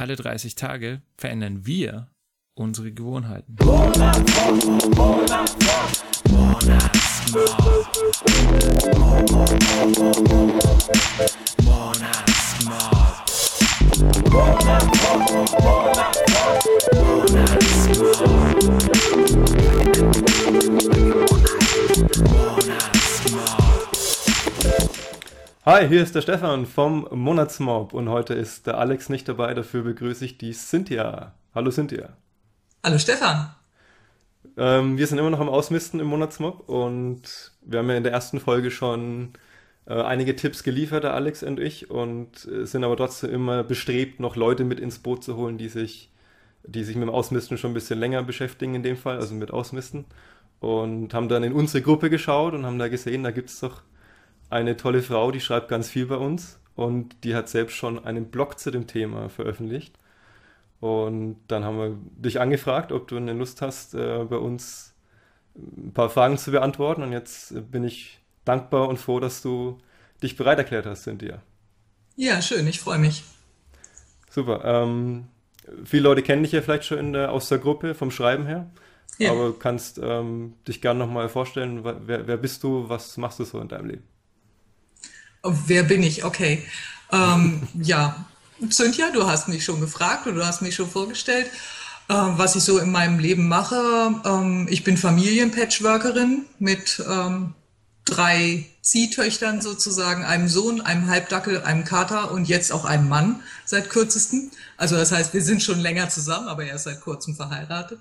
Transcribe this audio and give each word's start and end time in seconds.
alle 0.00 0.16
30 0.16 0.54
Tage 0.54 1.02
verändern 1.18 1.66
wir 1.66 2.08
unsere 2.54 2.90
Gewohnheiten. 2.90 3.56
Hi, 25.66 25.86
hier 25.86 26.02
ist 26.02 26.14
der 26.14 26.22
Stefan 26.22 26.64
vom 26.64 27.06
Monatsmob 27.10 27.92
und 27.92 28.08
heute 28.08 28.32
ist 28.32 28.66
der 28.66 28.78
Alex 28.78 29.10
nicht 29.10 29.28
dabei, 29.28 29.52
dafür 29.52 29.82
begrüße 29.82 30.24
ich 30.24 30.38
die 30.38 30.54
Cynthia. 30.54 31.34
Hallo 31.54 31.70
Cynthia. 31.70 32.16
Hallo 32.82 32.96
Stefan. 32.96 33.50
Ähm, 34.56 34.96
wir 34.96 35.06
sind 35.06 35.18
immer 35.18 35.28
noch 35.28 35.38
am 35.38 35.50
Ausmisten 35.50 36.00
im 36.00 36.06
Monatsmob 36.06 36.66
und 36.66 37.52
wir 37.60 37.80
haben 37.80 37.90
ja 37.90 37.96
in 37.96 38.04
der 38.04 38.12
ersten 38.12 38.40
Folge 38.40 38.70
schon 38.70 39.34
äh, 39.84 40.00
einige 40.00 40.34
Tipps 40.34 40.62
geliefert, 40.62 41.04
der 41.04 41.12
Alex 41.12 41.42
und 41.42 41.60
ich, 41.60 41.90
und 41.90 42.48
äh, 42.50 42.64
sind 42.64 42.82
aber 42.82 42.96
trotzdem 42.96 43.30
immer 43.30 43.62
bestrebt, 43.62 44.18
noch 44.18 44.36
Leute 44.36 44.64
mit 44.64 44.80
ins 44.80 45.00
Boot 45.00 45.22
zu 45.22 45.36
holen, 45.36 45.58
die 45.58 45.68
sich, 45.68 46.10
die 46.62 46.84
sich 46.84 46.96
mit 46.96 47.02
dem 47.02 47.14
Ausmisten 47.14 47.58
schon 47.58 47.72
ein 47.72 47.74
bisschen 47.74 48.00
länger 48.00 48.22
beschäftigen 48.22 48.76
in 48.76 48.82
dem 48.82 48.96
Fall, 48.96 49.18
also 49.18 49.34
mit 49.34 49.50
Ausmisten. 49.50 50.06
Und 50.60 51.12
haben 51.12 51.28
dann 51.28 51.42
in 51.42 51.52
unsere 51.52 51.82
Gruppe 51.82 52.08
geschaut 52.08 52.54
und 52.54 52.64
haben 52.64 52.78
da 52.78 52.88
gesehen, 52.88 53.24
da 53.24 53.30
gibt 53.30 53.50
es 53.50 53.60
doch 53.60 53.82
eine 54.50 54.76
tolle 54.76 55.02
Frau, 55.02 55.30
die 55.30 55.40
schreibt 55.40 55.68
ganz 55.68 55.88
viel 55.88 56.06
bei 56.06 56.16
uns 56.16 56.58
und 56.74 57.24
die 57.24 57.34
hat 57.34 57.48
selbst 57.48 57.76
schon 57.76 58.04
einen 58.04 58.30
Blog 58.30 58.58
zu 58.58 58.70
dem 58.70 58.86
Thema 58.86 59.28
veröffentlicht. 59.28 59.96
Und 60.80 61.36
dann 61.48 61.64
haben 61.64 61.78
wir 61.78 61.96
dich 62.16 62.40
angefragt, 62.40 62.90
ob 62.90 63.06
du 63.08 63.16
eine 63.16 63.34
Lust 63.34 63.62
hast, 63.62 63.94
äh, 63.94 64.24
bei 64.24 64.36
uns 64.36 64.94
ein 65.54 65.92
paar 65.92 66.08
Fragen 66.08 66.38
zu 66.38 66.50
beantworten. 66.50 67.02
Und 67.02 67.12
jetzt 67.12 67.70
bin 67.70 67.84
ich 67.84 68.18
dankbar 68.44 68.88
und 68.88 68.98
froh, 68.98 69.20
dass 69.20 69.42
du 69.42 69.78
dich 70.22 70.36
bereit 70.36 70.58
erklärt 70.58 70.86
hast, 70.86 71.04
Cynthia. 71.04 71.42
Ja, 72.16 72.40
schön, 72.40 72.66
ich 72.66 72.80
freue 72.80 72.98
mich. 72.98 73.24
Super. 74.30 74.62
Ähm, 74.64 75.28
viele 75.84 76.04
Leute 76.04 76.22
kennen 76.22 76.42
dich 76.42 76.52
ja 76.52 76.62
vielleicht 76.62 76.84
schon 76.84 77.12
der, 77.12 77.30
aus 77.30 77.48
der 77.48 77.58
Gruppe 77.58 77.94
vom 77.94 78.10
Schreiben 78.10 78.46
her. 78.46 78.70
Ja. 79.18 79.32
Aber 79.32 79.58
kannst 79.58 80.00
ähm, 80.02 80.54
dich 80.66 80.80
gerne 80.80 81.00
nochmal 81.00 81.28
vorstellen, 81.28 81.84
wer, 81.84 82.26
wer 82.26 82.36
bist 82.38 82.62
du, 82.62 82.88
was 82.88 83.16
machst 83.18 83.38
du 83.38 83.44
so 83.44 83.60
in 83.60 83.68
deinem 83.68 83.86
Leben? 83.86 84.04
Oh, 85.42 85.54
wer 85.66 85.84
bin 85.84 86.02
ich? 86.02 86.24
Okay. 86.24 86.62
Ähm, 87.12 87.62
ja, 87.74 88.26
Cynthia, 88.70 89.10
du 89.10 89.26
hast 89.26 89.48
mich 89.48 89.64
schon 89.64 89.80
gefragt 89.80 90.26
oder 90.26 90.36
du 90.36 90.46
hast 90.46 90.60
mich 90.60 90.74
schon 90.74 90.90
vorgestellt, 90.90 91.46
äh, 92.08 92.14
was 92.14 92.56
ich 92.56 92.62
so 92.62 92.78
in 92.78 92.90
meinem 92.90 93.18
Leben 93.18 93.48
mache. 93.48 94.14
Ähm, 94.24 94.66
ich 94.70 94.84
bin 94.84 94.98
Familienpatchworkerin 94.98 96.44
mit 96.58 97.02
ähm, 97.08 97.54
drei 98.04 98.66
Ziehtöchtern 98.82 99.62
sozusagen, 99.62 100.24
einem 100.24 100.48
Sohn, 100.48 100.82
einem 100.82 101.08
Halbdackel, 101.08 101.62
einem 101.62 101.84
Kater 101.84 102.32
und 102.32 102.46
jetzt 102.46 102.70
auch 102.72 102.84
einem 102.84 103.08
Mann 103.08 103.40
seit 103.64 103.88
kürzestem. 103.88 104.50
Also 104.76 104.96
das 104.96 105.10
heißt, 105.10 105.32
wir 105.32 105.42
sind 105.42 105.62
schon 105.62 105.80
länger 105.80 106.10
zusammen, 106.10 106.48
aber 106.48 106.64
er 106.64 106.76
ist 106.76 106.84
seit 106.84 107.00
kurzem 107.00 107.34
verheiratet. 107.34 108.00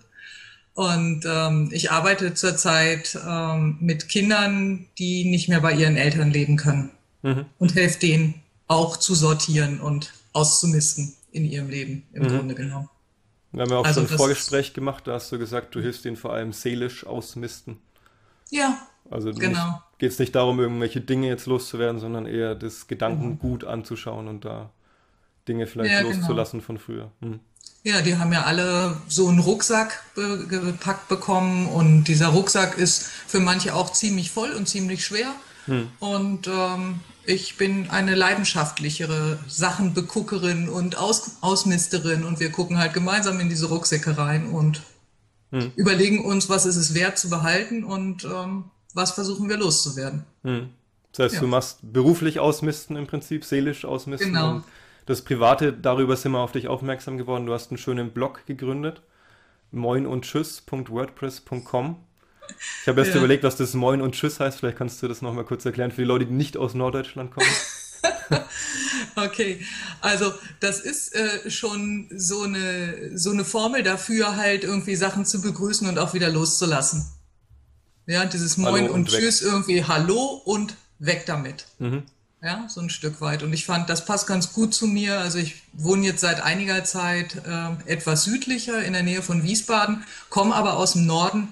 Und 0.73 1.25
ähm, 1.25 1.69
ich 1.71 1.91
arbeite 1.91 2.33
zurzeit 2.33 3.17
ähm, 3.27 3.77
mit 3.79 4.09
Kindern, 4.09 4.87
die 4.97 5.25
nicht 5.25 5.47
mehr 5.49 5.61
bei 5.61 5.73
ihren 5.73 5.95
Eltern 5.95 6.31
leben 6.31 6.57
können 6.57 6.91
mhm. 7.21 7.45
und 7.57 7.75
helfe 7.75 7.99
denen 7.99 8.41
auch 8.67 8.97
zu 8.97 9.15
sortieren 9.15 9.79
und 9.79 10.13
auszumisten 10.33 11.13
in 11.31 11.45
ihrem 11.45 11.69
Leben, 11.69 12.03
im 12.13 12.23
mhm. 12.23 12.27
Grunde 12.27 12.55
genommen. 12.55 12.89
Wir 13.51 13.63
haben 13.63 13.71
ja 13.71 13.77
auch 13.77 13.85
also 13.85 14.05
so 14.05 14.07
ein 14.11 14.17
Vorgespräch 14.17 14.73
gemacht, 14.73 15.07
da 15.07 15.13
hast 15.13 15.31
du 15.31 15.39
gesagt, 15.39 15.73
du 15.73 15.81
hilfst 15.81 16.05
ihnen 16.05 16.17
vor 16.17 16.33
allem 16.33 16.53
seelisch 16.53 17.05
ausmisten. 17.05 17.77
Ja, 18.51 18.77
also 19.09 19.33
genau. 19.33 19.81
geht 19.97 20.11
es 20.11 20.19
nicht 20.19 20.35
darum, 20.35 20.59
irgendwelche 20.59 21.01
Dinge 21.01 21.27
jetzt 21.27 21.47
loszuwerden, 21.47 21.99
sondern 21.99 22.25
eher 22.25 22.53
das 22.55 22.87
Gedankengut 22.87 23.63
mhm. 23.63 23.69
anzuschauen 23.69 24.27
und 24.27 24.45
da 24.45 24.71
Dinge 25.47 25.67
vielleicht 25.67 25.91
ja, 25.91 26.01
genau. 26.03 26.15
loszulassen 26.15 26.59
genau. 26.59 26.67
von 26.67 26.77
früher. 26.77 27.11
Hm. 27.21 27.39
Ja, 27.83 28.01
die 28.01 28.17
haben 28.17 28.31
ja 28.31 28.43
alle 28.43 28.97
so 29.07 29.27
einen 29.27 29.39
Rucksack 29.39 30.03
gepackt 30.15 31.07
bekommen 31.07 31.67
und 31.67 32.03
dieser 32.03 32.27
Rucksack 32.27 32.77
ist 32.77 33.03
für 33.03 33.39
manche 33.39 33.73
auch 33.73 33.91
ziemlich 33.93 34.31
voll 34.31 34.51
und 34.51 34.67
ziemlich 34.67 35.03
schwer. 35.05 35.33
Hm. 35.65 35.89
Und 35.99 36.47
ähm, 36.47 36.99
ich 37.25 37.57
bin 37.57 37.89
eine 37.89 38.15
leidenschaftlichere 38.15 39.39
Sachenbeguckerin 39.47 40.69
und 40.69 40.97
Aus 40.97 41.37
Ausmisterin 41.41 42.23
und 42.23 42.39
wir 42.39 42.51
gucken 42.51 42.77
halt 42.77 42.93
gemeinsam 42.93 43.39
in 43.39 43.49
diese 43.49 43.67
Rucksäcke 43.67 44.17
rein 44.17 44.47
und 44.47 44.81
hm. 45.51 45.71
überlegen 45.75 46.25
uns, 46.25 46.49
was 46.49 46.65
ist 46.65 46.75
es 46.75 46.95
wert 46.95 47.17
zu 47.17 47.29
behalten 47.29 47.83
und 47.83 48.25
ähm, 48.25 48.65
was 48.93 49.11
versuchen 49.11 49.49
wir 49.49 49.57
loszuwerden. 49.57 50.23
Hm. 50.43 50.69
Das 51.11 51.25
heißt, 51.25 51.35
ja. 51.35 51.41
du 51.41 51.47
machst 51.47 51.79
beruflich 51.81 52.39
ausmisten 52.39 52.95
im 52.95 53.07
Prinzip, 53.07 53.43
seelisch 53.43 53.83
ausmisten. 53.85 54.33
Genau. 54.33 54.61
Das 55.05 55.23
Private, 55.23 55.73
darüber 55.73 56.15
sind 56.15 56.31
wir 56.33 56.39
auf 56.39 56.51
dich 56.51 56.67
aufmerksam 56.67 57.17
geworden. 57.17 57.47
Du 57.47 57.53
hast 57.53 57.71
einen 57.71 57.79
schönen 57.79 58.11
Blog 58.11 58.45
gegründet, 58.45 59.01
moinundtschüss.wordpress.com. 59.71 61.95
Ich 62.81 62.87
habe 62.87 63.01
erst 63.01 63.11
ja. 63.11 63.17
überlegt, 63.17 63.43
was 63.43 63.55
das 63.55 63.73
Moin 63.73 64.01
und 64.01 64.13
Tschüss 64.13 64.39
heißt. 64.39 64.59
Vielleicht 64.59 64.77
kannst 64.77 65.01
du 65.01 65.07
das 65.07 65.21
nochmal 65.21 65.45
kurz 65.45 65.65
erklären 65.65 65.91
für 65.91 66.01
die 66.01 66.07
Leute, 66.07 66.25
die 66.25 66.33
nicht 66.33 66.57
aus 66.57 66.73
Norddeutschland 66.73 67.31
kommen. 67.31 67.47
okay, 69.15 69.65
also 70.01 70.33
das 70.59 70.79
ist 70.79 71.15
äh, 71.15 71.49
schon 71.49 72.07
so 72.15 72.43
eine, 72.43 73.17
so 73.17 73.31
eine 73.31 73.45
Formel 73.45 73.83
dafür, 73.83 74.35
halt 74.35 74.63
irgendwie 74.63 74.95
Sachen 74.95 75.25
zu 75.25 75.41
begrüßen 75.41 75.87
und 75.87 75.99
auch 75.99 76.13
wieder 76.13 76.29
loszulassen. 76.29 77.05
Ja, 78.05 78.25
dieses 78.25 78.57
Moin 78.57 78.85
und, 78.85 78.91
und 78.91 79.09
Tschüss 79.09 79.41
irgendwie 79.41 79.83
Hallo 79.83 80.41
und 80.43 80.75
weg 80.97 81.25
damit. 81.25 81.65
Mhm. 81.77 82.03
Ja, 82.41 82.67
so 82.69 82.79
ein 82.79 82.89
Stück 82.89 83.19
weit. 83.19 83.43
Und 83.43 83.51
ich 83.51 83.65
fand, 83.65 83.89
das 83.89 84.05
passt 84.05 84.25
ganz 84.25 84.53
gut 84.53 84.73
zu 84.73 84.87
mir. 84.87 85.19
Also 85.19 85.37
ich 85.39 85.61
wohne 85.73 86.05
jetzt 86.05 86.21
seit 86.21 86.41
einiger 86.41 86.85
Zeit 86.85 87.35
äh, 87.45 87.91
etwas 87.91 88.23
südlicher 88.23 88.81
in 88.81 88.93
der 88.93 89.03
Nähe 89.03 89.21
von 89.21 89.43
Wiesbaden, 89.43 90.05
komme 90.29 90.55
aber 90.55 90.77
aus 90.77 90.93
dem 90.93 91.05
Norden 91.05 91.49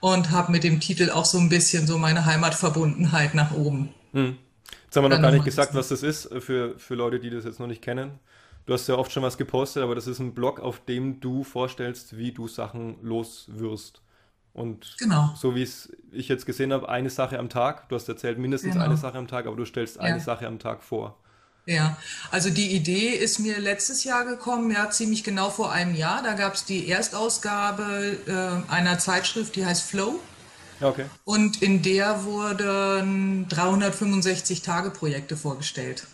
und 0.00 0.30
habe 0.30 0.50
mit 0.52 0.64
dem 0.64 0.80
Titel 0.80 1.10
auch 1.10 1.24
so 1.24 1.38
ein 1.38 1.48
bisschen 1.48 1.86
so 1.86 1.98
meine 1.98 2.24
Heimatverbundenheit 2.24 3.34
nach 3.34 3.52
oben. 3.52 3.90
Hm. 4.12 4.36
Jetzt 4.84 4.96
haben 4.96 5.04
wir 5.04 5.08
noch 5.08 5.22
gar 5.22 5.30
nicht 5.30 5.44
gesagt, 5.44 5.74
was 5.74 5.88
das 5.88 6.02
ist 6.02 6.28
für, 6.40 6.76
für 6.78 6.94
Leute, 6.94 7.20
die 7.20 7.30
das 7.30 7.44
jetzt 7.44 7.60
noch 7.60 7.68
nicht 7.68 7.82
kennen. 7.82 8.18
Du 8.66 8.74
hast 8.74 8.88
ja 8.88 8.96
oft 8.96 9.12
schon 9.12 9.22
was 9.22 9.38
gepostet, 9.38 9.82
aber 9.82 9.94
das 9.94 10.06
ist 10.06 10.18
ein 10.18 10.34
Blog, 10.34 10.60
auf 10.60 10.84
dem 10.84 11.20
du 11.20 11.44
vorstellst, 11.44 12.16
wie 12.16 12.32
du 12.32 12.48
Sachen 12.48 12.96
loswirst. 13.02 14.02
Und 14.52 14.96
genau. 14.98 15.30
so 15.36 15.54
wie 15.54 15.62
es 15.62 15.92
ich 16.10 16.28
jetzt 16.28 16.44
gesehen 16.44 16.72
habe, 16.72 16.88
eine 16.88 17.08
Sache 17.08 17.38
am 17.38 17.48
Tag. 17.48 17.88
Du 17.88 17.94
hast 17.94 18.08
erzählt, 18.08 18.38
mindestens 18.38 18.72
genau. 18.72 18.84
eine 18.84 18.96
Sache 18.96 19.16
am 19.16 19.28
Tag, 19.28 19.46
aber 19.46 19.56
du 19.56 19.64
stellst 19.64 19.96
ja. 19.96 20.02
eine 20.02 20.20
Sache 20.20 20.46
am 20.46 20.58
Tag 20.58 20.82
vor. 20.82 21.16
Ja, 21.70 21.96
also 22.32 22.50
die 22.50 22.74
Idee 22.74 23.10
ist 23.10 23.38
mir 23.38 23.60
letztes 23.60 24.02
Jahr 24.02 24.24
gekommen, 24.24 24.72
ja, 24.72 24.90
ziemlich 24.90 25.22
genau 25.22 25.50
vor 25.50 25.70
einem 25.70 25.94
Jahr. 25.94 26.20
Da 26.20 26.32
gab 26.32 26.54
es 26.54 26.64
die 26.64 26.88
Erstausgabe 26.88 28.18
äh, 28.26 28.72
einer 28.72 28.98
Zeitschrift, 28.98 29.54
die 29.54 29.64
heißt 29.64 29.84
Flow. 29.84 30.18
Okay. 30.80 31.04
Und 31.24 31.62
in 31.62 31.82
der 31.82 32.24
wurden 32.24 33.46
365-Tage-Projekte 33.48 35.36
vorgestellt. 35.36 36.08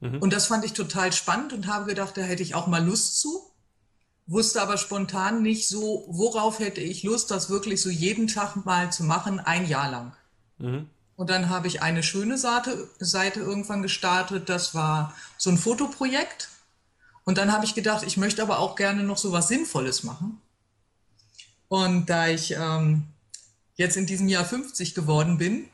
Mhm. 0.00 0.16
Und 0.18 0.32
das 0.32 0.46
fand 0.46 0.64
ich 0.64 0.72
total 0.72 1.12
spannend 1.12 1.52
und 1.52 1.66
habe 1.66 1.84
gedacht, 1.84 2.16
da 2.16 2.22
hätte 2.22 2.42
ich 2.42 2.54
auch 2.54 2.66
mal 2.66 2.82
Lust 2.82 3.20
zu. 3.20 3.42
Wusste 4.26 4.62
aber 4.62 4.78
spontan 4.78 5.42
nicht 5.42 5.68
so, 5.68 6.06
worauf 6.08 6.58
hätte 6.58 6.80
ich 6.80 7.02
Lust, 7.02 7.30
das 7.30 7.50
wirklich 7.50 7.82
so 7.82 7.90
jeden 7.90 8.28
Tag 8.28 8.64
mal 8.64 8.90
zu 8.90 9.04
machen, 9.04 9.40
ein 9.40 9.68
Jahr 9.68 9.90
lang. 9.90 10.12
Mhm. 10.56 10.88
Und 11.20 11.28
dann 11.28 11.50
habe 11.50 11.66
ich 11.66 11.82
eine 11.82 12.02
schöne 12.02 12.38
Seite, 12.38 12.88
Seite 12.98 13.40
irgendwann 13.40 13.82
gestartet. 13.82 14.48
Das 14.48 14.74
war 14.74 15.14
so 15.36 15.50
ein 15.50 15.58
Fotoprojekt. 15.58 16.48
Und 17.24 17.36
dann 17.36 17.52
habe 17.52 17.66
ich 17.66 17.74
gedacht, 17.74 18.04
ich 18.06 18.16
möchte 18.16 18.40
aber 18.40 18.58
auch 18.58 18.74
gerne 18.74 19.02
noch 19.02 19.18
so 19.18 19.30
was 19.30 19.48
Sinnvolles 19.48 20.02
machen. 20.02 20.40
Und 21.68 22.08
da 22.08 22.28
ich 22.28 22.52
ähm, 22.52 23.02
jetzt 23.74 23.98
in 23.98 24.06
diesem 24.06 24.28
Jahr 24.28 24.46
50 24.46 24.94
geworden 24.94 25.36
bin, 25.36 25.68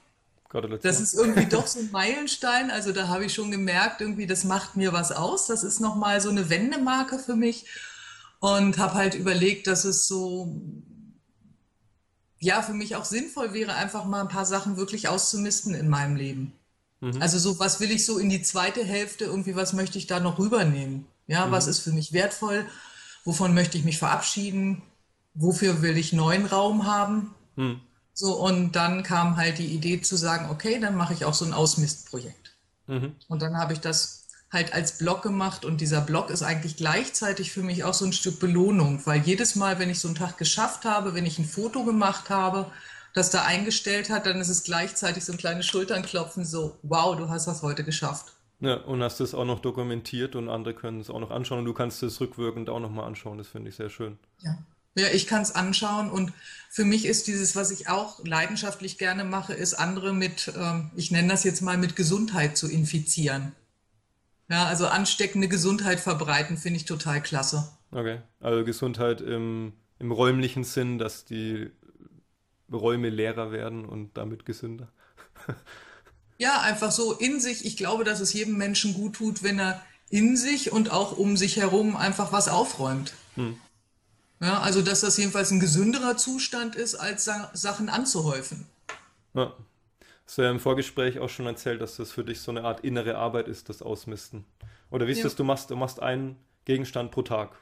das 0.83 1.01
ist 1.01 1.15
irgendwie 1.15 1.47
doch 1.47 1.69
so 1.69 1.79
ein 1.79 1.93
Meilenstein. 1.93 2.73
Also 2.73 2.91
da 2.91 3.07
habe 3.07 3.25
ich 3.25 3.33
schon 3.33 3.53
gemerkt, 3.53 4.01
irgendwie, 4.01 4.27
das 4.27 4.43
macht 4.43 4.75
mir 4.75 4.93
was 4.93 5.13
aus. 5.13 5.47
Das 5.47 5.63
ist 5.63 5.79
nochmal 5.79 6.21
so 6.21 6.29
eine 6.29 6.51
Wendemarke 6.51 7.21
für 7.21 7.37
mich. 7.37 7.67
Und 8.41 8.79
habe 8.79 8.95
halt 8.95 9.15
überlegt, 9.15 9.69
dass 9.69 9.85
es 9.85 10.09
so 10.09 10.61
ja, 12.39 12.63
für 12.63 12.75
mich 12.75 12.97
auch 12.97 13.05
sinnvoll 13.05 13.53
wäre, 13.53 13.75
einfach 13.75 14.05
mal 14.05 14.21
ein 14.21 14.29
paar 14.29 14.47
Sachen 14.47 14.77
wirklich 14.77 15.09
auszumisten 15.09 15.75
in 15.75 15.89
meinem 15.89 16.17
Leben. 16.17 16.53
Mhm. 17.01 17.21
Also 17.21 17.39
so, 17.39 17.59
was 17.59 17.81
will 17.81 17.91
ich 17.91 18.05
so 18.05 18.19
in 18.19 18.31
die 18.31 18.43
zweite 18.43 18.85
Hälfte, 18.85 19.25
irgendwie, 19.25 19.57
was 19.57 19.73
möchte 19.73 19.99
ich 19.99 20.07
da 20.07 20.21
noch 20.21 20.39
rübernehmen? 20.39 21.07
Ja, 21.27 21.47
mhm. 21.47 21.53
was 21.53 21.67
ist 21.67 21.81
für 21.81 21.93
mich 21.93 22.13
wertvoll? 22.13 22.67
Wovon 23.25 23.55
möchte 23.55 23.79
ich 23.79 23.85
mich 23.85 23.99
verabschieden? 23.99 24.83
Wofür 25.35 25.83
will 25.83 25.97
ich 25.97 26.13
neuen 26.13 26.47
Raum 26.47 26.87
haben? 26.87 27.35
Mhm. 27.57 27.81
So, 28.13 28.35
und 28.41 28.73
dann 28.73 29.03
kam 29.03 29.37
halt 29.37 29.59
die 29.59 29.67
Idee 29.67 30.01
zu 30.01 30.17
sagen, 30.17 30.49
okay, 30.51 30.79
dann 30.81 30.97
mache 30.97 31.13
ich 31.13 31.25
auch 31.25 31.35
so 31.35 31.45
ein 31.45 31.53
Ausmistprojekt. 31.53 32.57
Mhm. 32.87 33.15
Und 33.29 33.43
dann 33.43 33.59
habe 33.59 33.73
ich 33.73 33.81
das 33.81 34.26
halt 34.53 34.73
als 34.73 34.99
Blog 34.99 35.23
gemacht 35.23 35.65
und 35.65 35.81
dieser 35.81 36.01
Blog 36.01 36.31
ist 36.31 36.43
eigentlich 36.43 36.77
gleichzeitig 36.77 37.53
für 37.53 37.63
mich 37.63 37.85
auch 37.85 37.95
so 37.95 38.05
ein 38.05 38.13
Stück 38.13 38.39
Belohnung, 38.39 39.05
weil 39.05 39.21
jedes 39.23 39.57
Mal, 39.57 39.79
wenn 39.79 39.91
ich 39.91 39.99
so 39.99 40.09
einen 40.09 40.17
Tag 40.17 40.39
geschafft 40.39 40.85
habe, 40.85 41.15
wenn 41.15 41.27
ich 41.27 41.39
ein 41.39 41.45
Foto 41.45 41.85
gemacht 41.85 42.31
habe, 42.31 42.71
das 43.13 43.31
da 43.31 43.43
eingestellt 43.45 44.11
hat, 44.11 44.27
dann 44.27 44.41
ist 44.41 44.49
es 44.49 44.63
gleichzeitig 44.63 45.25
so 45.25 45.33
ein 45.33 45.39
kleines 45.39 45.67
Schulternklopfen, 45.67 46.45
so, 46.45 46.79
wow, 46.83 47.17
du 47.17 47.29
hast 47.29 47.47
das 47.47 47.63
heute 47.63 47.83
geschafft. 47.83 48.33
Ja, 48.61 48.77
und 48.77 49.03
hast 49.03 49.21
es 49.21 49.35
auch 49.35 49.45
noch 49.45 49.61
dokumentiert 49.61 50.37
und 50.37 50.49
andere 50.49 50.75
können 50.75 51.01
es 51.01 51.11
auch 51.11 51.21
noch 51.21 51.31
anschauen 51.31 51.61
und 51.61 51.65
du 51.65 51.75
kannst 51.75 52.03
es 52.03 52.21
rückwirkend 52.21 52.71
auch 52.71 52.81
noch 52.81 52.91
mal 52.91 53.07
anschauen, 53.07 53.39
das 53.39 53.49
finde 53.49 53.71
ich 53.71 53.77
sehr 53.77 53.91
schön. 53.91 54.19
Ja. 54.41 54.57
Ja, 54.99 55.09
ich 55.13 55.27
kann 55.27 55.43
es 55.43 55.55
anschauen 55.55 56.11
und 56.11 56.33
für 56.71 56.87
mich 56.87 57.05
ist 57.05 57.27
dieses, 57.27 57.55
was 57.55 57.71
ich 57.71 57.91
auch 57.91 58.25
leidenschaftlich 58.25 58.97
gerne 58.97 59.25
mache, 59.25 59.53
ist 59.53 59.75
andere 59.75 60.15
mit, 60.15 60.51
ähm, 60.57 60.91
ich 60.97 61.11
nenne 61.11 61.29
das 61.29 61.45
jetzt 61.45 61.61
mal 61.61 61.77
mit 61.77 61.97
Gesundheit 61.97 62.57
zu 62.57 62.67
infizieren. 62.67 63.53
Ja, 64.49 64.67
also 64.67 64.87
ansteckende 64.87 65.49
Gesundheit 65.49 66.01
verbreiten, 66.01 66.57
finde 66.57 66.79
ich 66.79 66.85
total 66.85 67.23
klasse. 67.23 67.69
Okay, 67.91 68.21
also 68.41 68.65
Gesundheit 68.65 69.21
im, 69.21 69.73
im 69.99 70.13
räumlichen 70.13 70.65
Sinn, 70.65 70.99
dass 70.99 71.25
die 71.25 71.71
Räume 72.73 73.11
leerer 73.11 73.53
werden 73.53 73.85
und 73.85 74.17
damit 74.17 74.45
gesünder. 74.45 74.89
ja, 76.39 76.61
einfach 76.61 76.93
so 76.93 77.13
in 77.13 77.41
sich. 77.41 77.65
Ich 77.65 77.77
glaube, 77.77 78.05
dass 78.05 78.21
es 78.21 78.33
jedem 78.33 78.57
Menschen 78.57 78.95
gut 78.95 79.17
tut, 79.17 79.43
wenn 79.43 79.59
er 79.59 79.83
in 80.11 80.37
sich 80.37 80.73
und 80.73 80.91
auch 80.91 81.17
um 81.17 81.37
sich 81.37 81.57
herum 81.57 81.97
einfach 81.97 82.33
was 82.33 82.49
aufräumt. 82.49 83.15
Hm. 83.35 83.57
Ja, 84.41 84.61
also 84.61 84.83
dass 84.83 85.01
das 85.01 85.17
jedenfalls 85.17 85.51
ein 85.51 85.61
gesünderer 85.61 86.17
Zustand 86.17 86.77
ist, 86.77 86.95
als 86.95 87.25
Sa 87.25 87.51
Sachen 87.55 87.89
anzuhäufen. 87.89 88.67
Ja. 89.35 89.55
Hast 90.27 90.39
du 90.39 90.43
ja 90.43 90.51
im 90.51 90.61
Vorgespräch 90.61 91.21
auch 91.21 91.29
schon 91.29 91.47
erzählt, 91.47 91.81
dass 91.81 91.97
das 91.97 92.11
für 92.11 92.25
dich 92.25 92.41
so 92.41 92.51
eine 92.51 92.65
Art 92.65 92.81
innere 92.81 93.17
Arbeit 93.17 93.47
ist, 93.47 93.69
das 93.69 93.81
Ausmisten. 93.81 94.45
Oder 94.91 95.07
wie 95.07 95.13
ist 95.13 95.19
ja. 95.19 95.25
das, 95.25 95.37
du 95.37 95.45
machst, 95.45 95.71
du 95.71 95.77
machst 95.77 96.03
einen 96.03 96.37
Gegenstand 96.65 97.13
pro 97.13 97.23
Tag. 97.23 97.57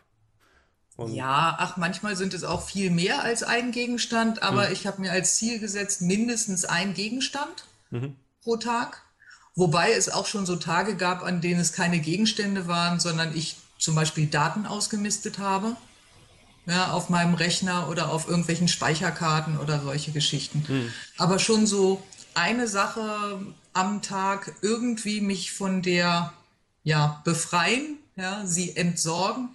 Und 0.97 1.13
ja, 1.13 1.57
ach, 1.59 1.77
manchmal 1.77 2.17
sind 2.17 2.35
es 2.35 2.45
auch 2.45 2.63
viel 2.63 2.91
mehr 2.91 3.23
als 3.23 3.43
ein 3.43 3.73
Gegenstand, 3.73 4.43
aber 4.43 4.69
mhm. 4.69 4.73
ich 4.73 4.87
habe 4.87 5.01
mir 5.01 5.13
als 5.13 5.37
Ziel 5.37 5.59
gesetzt, 5.59 6.03
mindestens 6.03 6.65
ein 6.65 6.95
Gegenstand 6.95 7.65
mhm. 7.91 8.17
pro 8.43 8.57
Tag. 8.57 9.03
Wobei 9.57 9.93
es 9.93 10.09
auch 10.09 10.27
schon 10.27 10.47
so 10.47 10.57
Tage 10.57 10.97
gab, 10.97 11.23
an 11.23 11.41
denen 11.41 11.61
es 11.61 11.73
keine 11.73 12.01
Gegenstände 12.01 12.67
waren, 12.67 12.99
sondern 12.99 13.37
ich 13.37 13.57
zum 13.79 13.95
Beispiel 13.95 14.27
Daten 14.27 14.67
ausgemistet 14.67 15.39
habe. 15.39 15.77
Ja, 16.67 16.93
auf 16.93 17.11
meinem 17.11 17.35
Rechner 17.35 17.91
oder 17.91 18.11
auf 18.11 18.27
irgendwelchen 18.27 18.69
Speicherkarten 18.69 19.59
oder 19.59 19.81
solche 19.83 20.13
Geschichten. 20.13 20.65
Mhm. 20.67 20.93
Aber 21.19 21.39
schon 21.39 21.67
so 21.67 22.03
eine 22.35 22.69
Sache 22.69 23.41
am 23.73 24.03
Tag 24.03 24.55
irgendwie 24.63 25.21
mich 25.21 25.53
von 25.53 25.83
der 25.83 26.33
ja, 26.83 27.23
befreien, 27.25 27.99
ja, 28.17 28.47
sie 28.47 28.77
entsorgen. 28.77 29.51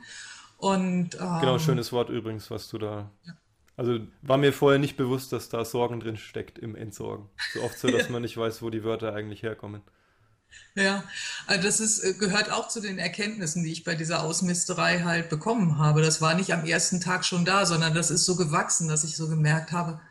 Und, 0.58 1.16
ähm, 1.16 1.40
genau, 1.40 1.60
schönes 1.60 1.92
Wort 1.92 2.10
übrigens, 2.10 2.52
was 2.52 2.68
du 2.70 2.78
da. 2.78 3.10
Ja. 3.26 3.34
Also 3.78 4.00
war 4.22 4.38
mir 4.38 4.52
vorher 4.52 4.78
nicht 4.78 4.98
bewusst, 4.98 5.32
dass 5.32 5.48
da 5.48 5.64
Sorgen 5.64 6.02
drin 6.02 6.18
steckt 6.18 6.60
im 6.60 6.76
Entsorgen. 6.76 7.30
So 7.54 7.62
oft 7.62 7.80
so, 7.80 7.88
dass 7.88 8.08
ja. 8.08 8.10
man 8.12 8.24
nicht 8.24 8.36
weiß, 8.36 8.62
wo 8.62 8.70
die 8.70 8.84
Wörter 8.84 9.14
eigentlich 9.14 9.42
herkommen. 9.42 9.82
Ja, 10.76 11.04
also 11.48 11.64
das 11.64 11.80
ist, 11.80 12.00
äh, 12.04 12.14
gehört 12.14 12.52
auch 12.52 12.68
zu 12.68 12.82
den 12.82 13.00
Erkenntnissen, 13.00 13.64
die 13.64 13.72
ich 13.72 13.86
bei 13.86 13.96
dieser 13.96 14.24
Ausmisterei 14.24 15.02
halt 15.04 15.30
bekommen 15.30 15.78
habe. 15.78 16.02
Das 16.02 16.22
war 16.22 16.34
nicht 16.34 16.54
am 16.54 16.66
ersten 16.66 17.00
Tag 17.00 17.24
schon 17.24 17.46
da, 17.46 17.66
sondern 17.66 17.94
das 17.94 18.12
ist 18.12 18.26
so 18.26 18.36
gewachsen, 18.36 18.90
dass 18.90 19.04
ich 19.04 19.16
so 19.16 19.30
gemerkt 19.30 19.72
habe, 19.72 20.02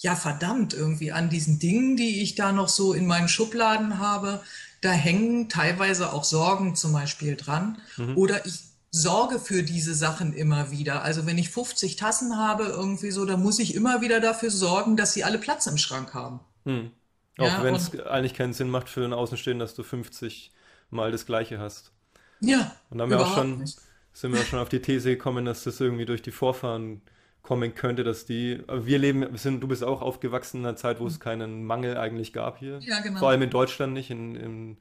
ja 0.00 0.16
verdammt, 0.16 0.74
irgendwie 0.74 1.12
an 1.12 1.28
diesen 1.28 1.58
Dingen, 1.58 1.96
die 1.96 2.22
ich 2.22 2.34
da 2.34 2.52
noch 2.52 2.68
so 2.68 2.92
in 2.92 3.06
meinen 3.06 3.28
Schubladen 3.28 3.98
habe, 3.98 4.42
da 4.80 4.90
hängen 4.90 5.48
teilweise 5.48 6.12
auch 6.12 6.24
Sorgen 6.24 6.74
zum 6.74 6.92
Beispiel 6.92 7.36
dran. 7.36 7.78
Mhm. 7.96 8.16
Oder 8.16 8.44
ich 8.46 8.60
sorge 8.90 9.38
für 9.38 9.62
diese 9.62 9.94
Sachen 9.94 10.32
immer 10.32 10.70
wieder. 10.70 11.02
Also 11.02 11.26
wenn 11.26 11.38
ich 11.38 11.50
50 11.50 11.96
Tassen 11.96 12.36
habe, 12.36 12.64
irgendwie 12.64 13.10
so, 13.10 13.24
dann 13.24 13.42
muss 13.42 13.58
ich 13.58 13.74
immer 13.74 14.00
wieder 14.00 14.20
dafür 14.20 14.50
sorgen, 14.50 14.96
dass 14.96 15.12
sie 15.12 15.22
alle 15.22 15.38
Platz 15.38 15.66
im 15.66 15.76
Schrank 15.76 16.14
haben. 16.14 16.40
Mhm. 16.64 16.90
Auch 17.38 17.46
ja, 17.46 17.62
wenn 17.62 17.74
es 17.74 17.98
eigentlich 18.00 18.34
keinen 18.34 18.52
Sinn 18.52 18.70
macht 18.70 18.88
für 18.88 19.04
einen 19.04 19.12
Außenstehenden, 19.12 19.60
dass 19.60 19.74
du 19.74 19.82
50 19.82 20.50
Mal 20.90 21.12
das 21.12 21.26
Gleiche 21.26 21.58
hast. 21.58 21.92
Ja. 22.40 22.74
Und 22.88 22.98
dann 22.98 23.12
haben 23.12 23.18
wir 23.18 23.26
auch 23.26 23.34
schon, 23.34 23.64
sind 24.12 24.32
wir 24.32 24.40
auch 24.40 24.44
schon 24.44 24.58
auf 24.58 24.68
die 24.70 24.80
These 24.80 25.10
gekommen, 25.10 25.44
dass 25.44 25.62
das 25.62 25.78
irgendwie 25.78 26.06
durch 26.06 26.22
die 26.22 26.32
Vorfahren 26.32 27.02
kommen 27.42 27.74
könnte, 27.74 28.04
dass 28.04 28.26
die, 28.26 28.62
wir 28.68 28.98
leben, 28.98 29.20
wir 29.22 29.38
sind, 29.38 29.62
du 29.62 29.68
bist 29.68 29.82
auch 29.82 30.02
aufgewachsen 30.02 30.58
in 30.58 30.66
einer 30.66 30.76
Zeit, 30.76 31.00
wo 31.00 31.06
es 31.06 31.18
mhm. 31.18 31.22
keinen 31.22 31.64
Mangel 31.64 31.96
eigentlich 31.96 32.32
gab 32.32 32.58
hier. 32.58 32.78
Ja, 32.80 33.00
genau. 33.00 33.18
Vor 33.18 33.30
allem 33.30 33.42
in 33.42 33.50
Deutschland 33.50 33.92
nicht, 33.92 34.10
in, 34.10 34.34
in, 34.36 34.76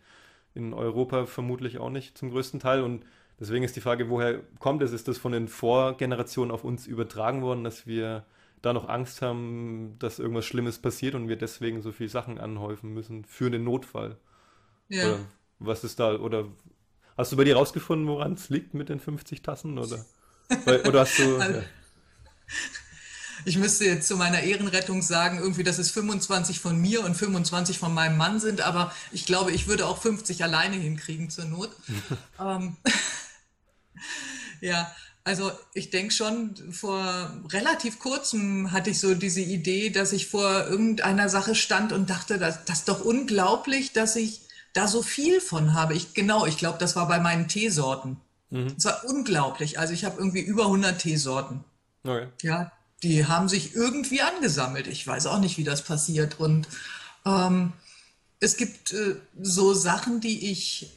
in 0.54 0.74
Europa 0.74 1.26
vermutlich 1.26 1.78
auch 1.80 1.90
nicht 1.90 2.18
zum 2.18 2.32
größten 2.32 2.60
Teil. 2.60 2.82
Und 2.82 3.06
deswegen 3.40 3.64
ist 3.64 3.76
die 3.76 3.82
Frage, 3.82 4.10
woher 4.10 4.42
kommt 4.60 4.82
es? 4.82 4.92
Ist 4.92 5.08
das 5.08 5.18
von 5.18 5.32
den 5.32 5.48
Vorgenerationen 5.48 6.52
auf 6.52 6.64
uns 6.64 6.86
übertragen 6.86 7.42
worden, 7.42 7.64
dass 7.64 7.88
wir 7.88 8.26
da 8.62 8.74
noch 8.74 8.90
Angst 8.90 9.22
haben, 9.22 9.96
dass 10.00 10.20
irgendwas 10.20 10.46
Schlimmes 10.46 10.80
passiert 10.80 11.16
und 11.16 11.30
wir 11.30 11.38
deswegen 11.38 11.82
so 11.82 11.94
viele 11.94 12.10
Sachen 12.10 12.38
anhäufen 12.40 12.94
müssen 12.94 13.24
für 13.24 13.50
den 13.50 13.64
Notfall? 13.64 14.18
Ja. 14.90 15.06
Oder 15.06 15.20
was 15.60 15.84
ist 15.84 16.00
da? 16.00 16.16
Oder 16.16 16.46
hast 17.18 17.32
du 17.32 17.38
bei 17.38 17.46
dir 17.46 17.56
rausgefunden, 17.56 18.08
woran 18.08 18.34
es 18.34 18.50
liegt 18.50 18.74
mit 18.74 18.90
den 18.90 19.00
50 19.00 19.42
Tassen? 19.42 19.78
Oder, 19.78 20.06
oder 20.88 21.00
hast 21.02 21.20
du. 21.20 21.38
Also, 21.38 21.60
ja. 21.60 21.66
Ich 23.46 23.58
müsste 23.58 23.86
jetzt 23.86 24.08
zu 24.08 24.18
meiner 24.18 24.42
Ehrenrettung 24.42 25.02
sagen, 25.02 25.40
irgendwie, 25.40 25.64
dass 25.64 25.78
es 25.78 25.92
25 25.92 26.60
von 26.60 26.80
mir 26.80 27.04
und 27.04 27.16
25 27.16 27.80
von 27.80 27.94
meinem 27.94 28.18
Mann 28.18 28.40
sind, 28.40 28.62
aber 28.62 28.94
ich 29.12 29.26
glaube, 29.26 29.52
ich 29.52 29.68
würde 29.68 29.86
auch 29.86 30.02
50 30.02 30.44
alleine 30.44 30.76
hinkriegen 30.76 31.30
zur 31.30 31.46
Not. 31.46 31.72
ähm, 32.40 32.76
ja, 34.62 34.94
also 35.24 35.52
ich 35.74 35.90
denke 35.90 36.14
schon, 36.14 36.56
vor 36.72 37.32
relativ 37.50 38.00
kurzem 38.00 38.72
hatte 38.72 38.90
ich 38.90 39.00
so 39.00 39.14
diese 39.14 39.42
Idee, 39.42 39.90
dass 39.90 40.12
ich 40.12 40.28
vor 40.28 40.68
irgendeiner 40.68 41.30
Sache 41.30 41.56
stand 41.56 41.94
und 41.94 42.10
dachte, 42.10 42.40
das, 42.40 42.66
das 42.66 42.80
ist 42.80 42.90
doch 42.90 43.02
unglaublich, 43.02 43.94
dass 43.94 44.16
ich 44.16 44.42
da 44.74 44.88
so 44.88 45.02
viel 45.02 45.42
von 45.42 45.74
habe. 45.74 45.94
Ich, 45.94 46.14
genau, 46.14 46.46
ich 46.46 46.58
glaube, 46.58 46.78
das 46.78 46.96
war 46.96 47.08
bei 47.08 47.20
meinen 47.20 47.48
Teesorten. 47.48 48.18
Mhm. 48.50 48.74
Das 48.76 48.86
war 48.86 49.06
unglaublich. 49.06 49.80
Also 49.80 49.94
ich 49.94 50.06
habe 50.06 50.18
irgendwie 50.18 50.42
über 50.42 50.66
100 50.66 51.00
Teesorten. 51.00 51.64
Okay. 52.04 52.28
Ja, 52.42 52.72
die 53.04 53.26
haben 53.26 53.50
sich 53.50 53.76
irgendwie 53.76 54.22
angesammelt. 54.22 54.88
Ich 54.88 55.06
weiß 55.06 55.28
auch 55.28 55.40
nicht, 55.40 55.58
wie 55.58 55.64
das 55.64 55.84
passiert. 55.84 56.40
Und 56.40 56.68
ähm, 57.26 57.74
es 58.40 58.58
gibt 58.58 58.94
äh, 58.94 59.16
so 59.42 59.74
Sachen, 59.74 60.22
die 60.22 60.52
ich 60.52 60.92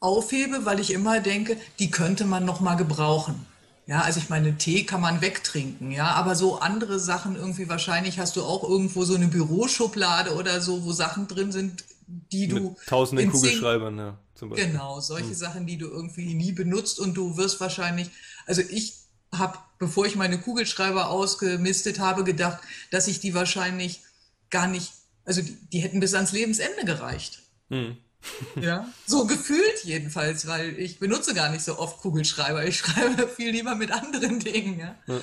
aufhebe, 0.00 0.64
weil 0.64 0.80
ich 0.80 0.92
immer 0.92 1.20
denke, 1.20 1.56
die 1.78 1.90
könnte 1.90 2.24
man 2.24 2.44
noch 2.44 2.60
mal 2.60 2.74
gebrauchen. 2.74 3.46
Ja, 3.86 4.02
also 4.02 4.20
ich 4.20 4.28
meine, 4.28 4.56
Tee 4.58 4.84
kann 4.84 5.00
man 5.00 5.20
wegtrinken, 5.20 5.90
ja, 5.90 6.12
aber 6.12 6.36
so 6.36 6.60
andere 6.60 7.00
Sachen 7.00 7.34
irgendwie 7.34 7.68
wahrscheinlich 7.68 8.20
hast 8.20 8.36
du 8.36 8.42
auch 8.44 8.62
irgendwo 8.62 9.04
so 9.04 9.16
eine 9.16 9.26
Büroschublade 9.26 10.34
oder 10.36 10.60
so, 10.60 10.84
wo 10.84 10.92
Sachen 10.92 11.26
drin 11.26 11.50
sind, 11.50 11.84
die 12.06 12.46
du 12.46 12.54
Mit 12.54 12.86
tausenden 12.86 13.30
Kugelschreibern, 13.30 13.98
ja, 13.98 14.18
zum 14.36 14.50
Beispiel. 14.50 14.70
Genau, 14.70 15.00
solche 15.00 15.30
hm. 15.30 15.34
Sachen, 15.34 15.66
die 15.66 15.78
du 15.78 15.88
irgendwie 15.88 16.34
nie 16.34 16.52
benutzt 16.52 17.00
und 17.00 17.14
du 17.14 17.36
wirst 17.36 17.60
wahrscheinlich, 17.60 18.10
also 18.46 18.62
ich 18.70 19.01
habe, 19.34 19.58
bevor 19.78 20.06
ich 20.06 20.16
meine 20.16 20.38
Kugelschreiber 20.38 21.08
ausgemistet 21.08 21.98
habe, 21.98 22.24
gedacht, 22.24 22.58
dass 22.90 23.08
ich 23.08 23.20
die 23.20 23.34
wahrscheinlich 23.34 24.02
gar 24.50 24.66
nicht, 24.66 24.92
also 25.24 25.42
die, 25.42 25.56
die 25.72 25.80
hätten 25.80 26.00
bis 26.00 26.14
ans 26.14 26.32
Lebensende 26.32 26.84
gereicht. 26.84 27.40
Hm. 27.70 27.96
ja, 28.60 28.86
so 29.04 29.26
gefühlt 29.26 29.84
jedenfalls, 29.84 30.46
weil 30.46 30.78
ich 30.78 31.00
benutze 31.00 31.34
gar 31.34 31.48
nicht 31.48 31.64
so 31.64 31.78
oft 31.78 31.98
Kugelschreiber. 31.98 32.64
Ich 32.64 32.78
schreibe 32.78 33.26
viel 33.26 33.50
lieber 33.50 33.74
mit 33.74 33.90
anderen 33.90 34.38
Dingen. 34.38 34.78
Ja? 34.78 34.94
ja. 35.06 35.20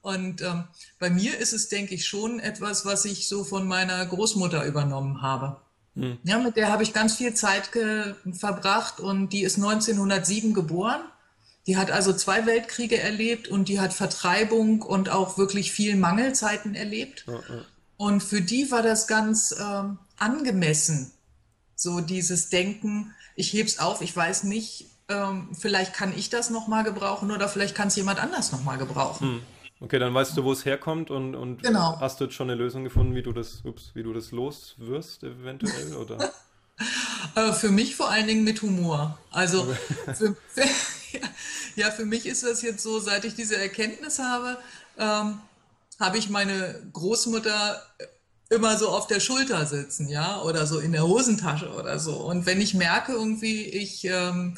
Und 0.00 0.40
ähm, 0.40 0.64
bei 0.98 1.10
mir 1.10 1.36
ist 1.36 1.52
es, 1.52 1.68
denke 1.68 1.94
ich, 1.94 2.06
schon 2.06 2.40
etwas, 2.40 2.86
was 2.86 3.04
ich 3.04 3.28
so 3.28 3.44
von 3.44 3.66
meiner 3.66 4.06
Großmutter 4.06 4.64
übernommen 4.64 5.20
habe. 5.20 5.60
Hm. 5.94 6.18
Ja, 6.22 6.38
mit 6.38 6.56
der 6.56 6.70
habe 6.70 6.82
ich 6.82 6.94
ganz 6.94 7.16
viel 7.16 7.34
Zeit 7.34 7.70
verbracht 8.32 9.00
und 9.00 9.32
die 9.32 9.42
ist 9.42 9.56
1907 9.56 10.54
geboren. 10.54 11.00
Die 11.68 11.76
hat 11.76 11.90
also 11.90 12.14
zwei 12.14 12.46
Weltkriege 12.46 12.98
erlebt 12.98 13.46
und 13.46 13.68
die 13.68 13.78
hat 13.78 13.92
Vertreibung 13.92 14.80
und 14.80 15.10
auch 15.10 15.36
wirklich 15.36 15.70
viel 15.70 15.96
Mangelzeiten 15.96 16.74
erlebt. 16.74 17.26
Ja, 17.26 17.34
ja. 17.34 17.64
Und 17.98 18.22
für 18.22 18.40
die 18.40 18.70
war 18.70 18.82
das 18.82 19.06
ganz 19.06 19.54
ähm, 19.60 19.98
angemessen, 20.16 21.12
so 21.74 22.00
dieses 22.00 22.48
Denken, 22.48 23.14
ich 23.36 23.52
heb's 23.52 23.80
auf, 23.80 24.00
ich 24.00 24.16
weiß 24.16 24.44
nicht, 24.44 24.86
ähm, 25.10 25.50
vielleicht 25.52 25.92
kann 25.92 26.16
ich 26.16 26.30
das 26.30 26.48
nochmal 26.48 26.84
gebrauchen 26.84 27.30
oder 27.30 27.50
vielleicht 27.50 27.74
kann 27.74 27.88
es 27.88 27.96
jemand 27.96 28.18
anders 28.18 28.50
nochmal 28.50 28.78
gebrauchen. 28.78 29.28
Hm. 29.28 29.42
Okay, 29.80 29.98
dann 29.98 30.14
weißt 30.14 30.38
du, 30.38 30.44
wo 30.44 30.52
es 30.52 30.64
herkommt 30.64 31.10
und, 31.10 31.34
und 31.34 31.62
genau. 31.62 32.00
hast 32.00 32.18
du 32.18 32.24
jetzt 32.24 32.34
schon 32.34 32.48
eine 32.48 32.58
Lösung 32.58 32.82
gefunden, 32.82 33.14
wie 33.14 33.22
du 33.22 33.32
das, 33.32 33.60
ups, 33.64 33.90
wie 33.92 34.02
du 34.02 34.14
das 34.14 34.32
loswirst, 34.32 35.22
eventuell, 35.22 35.94
oder? 35.94 36.32
Äh, 37.34 37.52
für 37.52 37.70
mich 37.70 37.96
vor 37.96 38.08
allen 38.08 38.28
Dingen 38.28 38.44
mit 38.44 38.62
Humor. 38.62 39.18
Also 39.32 39.64
für, 40.14 40.36
für, 40.54 40.62
ja, 41.76 41.90
für 41.90 42.04
mich 42.04 42.26
ist 42.26 42.42
das 42.42 42.62
jetzt 42.62 42.82
so, 42.82 42.98
seit 43.00 43.24
ich 43.24 43.34
diese 43.34 43.56
Erkenntnis 43.56 44.18
habe, 44.18 44.58
ähm, 44.98 45.40
habe 45.98 46.18
ich 46.18 46.28
meine 46.28 46.80
Großmutter 46.92 47.82
immer 48.50 48.78
so 48.78 48.88
auf 48.88 49.06
der 49.06 49.20
Schulter 49.20 49.66
sitzen, 49.66 50.08
ja, 50.08 50.40
oder 50.42 50.66
so 50.66 50.78
in 50.78 50.92
der 50.92 51.06
Hosentasche 51.06 51.70
oder 51.74 51.98
so. 51.98 52.16
Und 52.16 52.46
wenn 52.46 52.60
ich 52.60 52.74
merke 52.74 53.12
irgendwie, 53.12 53.64
ich, 53.64 54.04
ähm, 54.04 54.56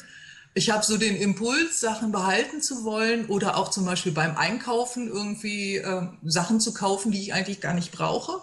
ich 0.53 0.69
habe 0.69 0.85
so 0.85 0.97
den 0.97 1.15
Impuls, 1.17 1.79
Sachen 1.79 2.11
behalten 2.11 2.61
zu 2.61 2.83
wollen 2.83 3.25
oder 3.25 3.57
auch 3.57 3.69
zum 3.69 3.85
Beispiel 3.85 4.11
beim 4.11 4.37
Einkaufen 4.37 5.07
irgendwie 5.07 5.77
äh, 5.77 6.07
Sachen 6.23 6.59
zu 6.59 6.73
kaufen, 6.73 7.11
die 7.11 7.21
ich 7.21 7.33
eigentlich 7.33 7.59
gar 7.59 7.73
nicht 7.73 7.91
brauche, 7.91 8.41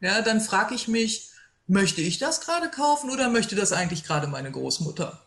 ja, 0.00 0.22
dann 0.22 0.40
frage 0.40 0.74
ich 0.74 0.88
mich, 0.88 1.30
möchte 1.66 2.00
ich 2.00 2.18
das 2.18 2.40
gerade 2.40 2.70
kaufen 2.70 3.10
oder 3.10 3.28
möchte 3.28 3.56
das 3.56 3.72
eigentlich 3.72 4.04
gerade 4.04 4.26
meine 4.28 4.52
Großmutter? 4.52 5.25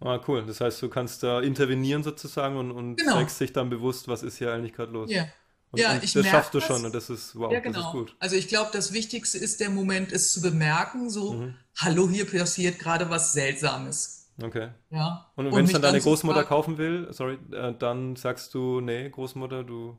Ah, 0.00 0.20
cool. 0.28 0.44
Das 0.46 0.60
heißt, 0.60 0.80
du 0.80 0.88
kannst 0.88 1.22
da 1.22 1.40
intervenieren 1.40 2.02
sozusagen 2.02 2.56
und, 2.56 2.70
und 2.70 2.96
genau. 2.96 3.14
zeigst 3.14 3.40
dich 3.40 3.52
dann 3.52 3.68
bewusst, 3.68 4.06
was 4.08 4.22
ist 4.22 4.38
hier 4.38 4.52
eigentlich 4.52 4.72
gerade 4.72 4.92
los. 4.92 5.10
Ja. 5.10 5.26
Und, 5.70 5.80
ja, 5.80 5.92
und 5.92 6.02
ich 6.02 6.12
das 6.12 6.26
schaffst 6.26 6.54
du 6.54 6.60
schon 6.60 6.84
und 6.84 6.94
das 6.94 7.10
ist 7.10 7.36
wow, 7.36 7.52
ja, 7.52 7.60
genau. 7.60 7.78
das 7.78 7.86
ist 7.86 7.92
gut. 7.92 8.16
Also 8.20 8.36
ich 8.36 8.48
glaube, 8.48 8.70
das 8.72 8.92
Wichtigste 8.92 9.36
ist 9.36 9.60
der 9.60 9.68
Moment, 9.68 10.12
es 10.12 10.32
zu 10.32 10.40
bemerken, 10.40 11.10
so, 11.10 11.34
mhm. 11.34 11.56
hallo, 11.76 12.08
hier 12.08 12.24
passiert 12.24 12.78
gerade 12.78 13.10
was 13.10 13.34
Seltsames. 13.34 14.30
Okay. 14.42 14.68
Ja. 14.90 15.30
Und, 15.34 15.48
und 15.48 15.56
wenn 15.56 15.64
es 15.64 15.72
dann 15.72 15.82
deine 15.82 16.00
Großmutter 16.00 16.44
kaufen 16.44 16.78
will, 16.78 17.08
sorry, 17.10 17.38
äh, 17.52 17.74
dann 17.76 18.16
sagst 18.16 18.54
du, 18.54 18.80
nee, 18.80 19.10
Großmutter, 19.10 19.64
du, 19.64 19.98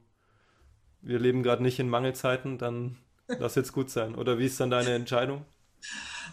wir 1.01 1.19
leben 1.19 1.43
gerade 1.43 1.61
nicht 1.61 1.77
in 1.77 1.89
Mangelzeiten, 1.89 2.57
dann 2.57 2.97
lass 3.27 3.55
jetzt 3.55 3.73
gut 3.73 3.91
sein. 3.91 4.15
Oder 4.15 4.39
wie 4.39 4.45
ist 4.45 4.59
dann 4.59 4.71
deine 4.71 4.91
Entscheidung? 4.91 5.45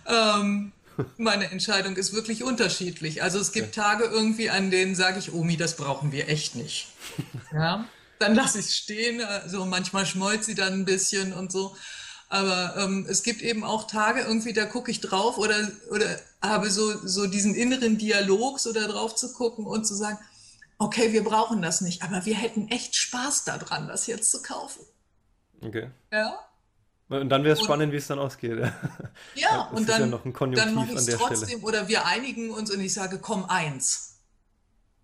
Ähm, 0.06 0.72
meine 1.16 1.50
Entscheidung 1.50 1.96
ist 1.96 2.12
wirklich 2.12 2.42
unterschiedlich. 2.42 3.22
Also 3.22 3.38
es 3.38 3.52
gibt. 3.52 3.74
Tage 3.74 4.04
irgendwie, 4.04 4.50
an 4.50 4.70
denen 4.70 4.94
sage 4.94 5.18
ich, 5.18 5.32
Omi, 5.32 5.56
das 5.56 5.76
brauchen 5.76 6.12
wir 6.12 6.28
echt 6.28 6.54
nicht. 6.54 6.88
Ja 7.52 7.86
dann 8.18 8.34
lasse 8.34 8.58
ich 8.58 8.66
es 8.66 8.76
stehen. 8.76 9.22
Also 9.22 9.64
manchmal 9.64 10.06
schmollt 10.06 10.44
sie 10.44 10.54
dann 10.54 10.72
ein 10.72 10.84
bisschen 10.84 11.32
und 11.32 11.52
so. 11.52 11.76
Aber 12.28 12.76
ähm, 12.76 13.06
es 13.08 13.22
gibt 13.22 13.40
eben 13.42 13.62
auch 13.62 13.86
Tage 13.86 14.22
irgendwie, 14.22 14.52
da 14.52 14.64
gucke 14.64 14.90
ich 14.90 15.00
drauf 15.00 15.38
oder, 15.38 15.70
oder 15.90 16.18
habe 16.42 16.70
so, 16.70 17.06
so 17.06 17.26
diesen 17.26 17.54
inneren 17.54 17.98
Dialog, 17.98 18.58
so 18.58 18.72
da 18.72 18.86
drauf 18.88 19.14
zu 19.14 19.32
gucken 19.32 19.64
und 19.64 19.86
zu 19.86 19.94
sagen, 19.94 20.18
okay, 20.78 21.12
wir 21.12 21.22
brauchen 21.22 21.62
das 21.62 21.80
nicht, 21.80 22.02
aber 22.02 22.26
wir 22.26 22.34
hätten 22.34 22.68
echt 22.68 22.96
Spaß 22.96 23.44
daran, 23.44 23.86
das 23.86 24.08
jetzt 24.08 24.30
zu 24.30 24.42
kaufen. 24.42 24.82
Okay. 25.60 25.90
Ja. 26.12 26.40
Und 27.08 27.28
dann 27.28 27.44
wäre 27.44 27.54
es 27.54 27.62
spannend, 27.62 27.92
wie 27.92 27.96
es 27.96 28.08
dann 28.08 28.18
ausgeht. 28.18 28.58
Ja, 29.36 29.62
und 29.72 29.88
dann, 29.88 30.10
ja 30.10 30.46
dann 30.54 30.74
mache 30.74 30.92
ich 30.92 30.96
es 30.96 31.06
trotzdem 31.06 31.48
Stelle. 31.48 31.62
oder 31.62 31.88
wir 31.88 32.04
einigen 32.04 32.50
uns 32.50 32.70
und 32.70 32.80
ich 32.80 32.92
sage, 32.92 33.18
komm, 33.18 33.44
eins. 33.44 34.18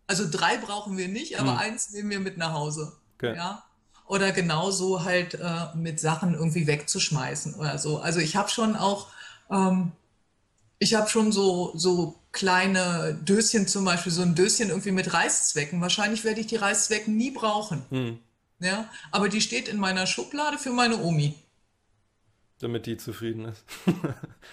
Also 0.09 0.29
drei 0.29 0.59
brauchen 0.59 0.97
wir 0.97 1.09
nicht, 1.09 1.39
aber 1.39 1.53
hm. 1.53 1.59
eins 1.59 1.91
nehmen 1.93 2.11
wir 2.11 2.21
mit 2.21 2.39
nach 2.39 2.53
Hause. 2.53 2.93
Okay. 3.17 3.37
Ja. 3.37 3.63
Oder 4.07 4.33
genauso 4.33 5.05
halt 5.05 5.35
äh, 5.35 5.77
mit 5.77 6.01
Sachen 6.01 6.35
irgendwie 6.35 6.67
wegzuschmeißen 6.67 7.55
oder 7.55 7.79
so. 7.79 7.99
Also 7.99 8.19
ich 8.19 8.35
habe 8.35 8.49
schon 8.49 8.75
auch, 8.75 9.07
ähm, 9.49 9.93
ich 10.81 10.95
habe 10.95 11.09
schon 11.09 11.31
so, 11.31 11.71
so 11.77 12.19
kleine 12.33 13.17
Döschen 13.23 13.69
zum 13.69 13.85
Beispiel, 13.85 14.11
so 14.11 14.23
ein 14.23 14.35
Döschen 14.35 14.71
irgendwie 14.71 14.91
mit 14.91 15.15
Reißzwecken. 15.15 15.81
Wahrscheinlich 15.81 16.25
werde 16.25 16.41
ich 16.41 16.49
die 16.49 16.57
Reißzwecken 16.57 17.17
nie 17.17 17.31
brauchen. 17.31 17.85
Hm. 17.91 18.19
Ja, 18.59 18.89
aber 19.13 19.29
die 19.29 19.41
steht 19.41 19.69
in 19.69 19.79
meiner 19.79 20.07
Schublade 20.07 20.59
für 20.59 20.71
meine 20.71 20.99
Omi. 20.99 21.35
Damit 22.63 22.87
die 22.87 22.97
zufrieden 22.97 23.47
ist. 23.47 23.65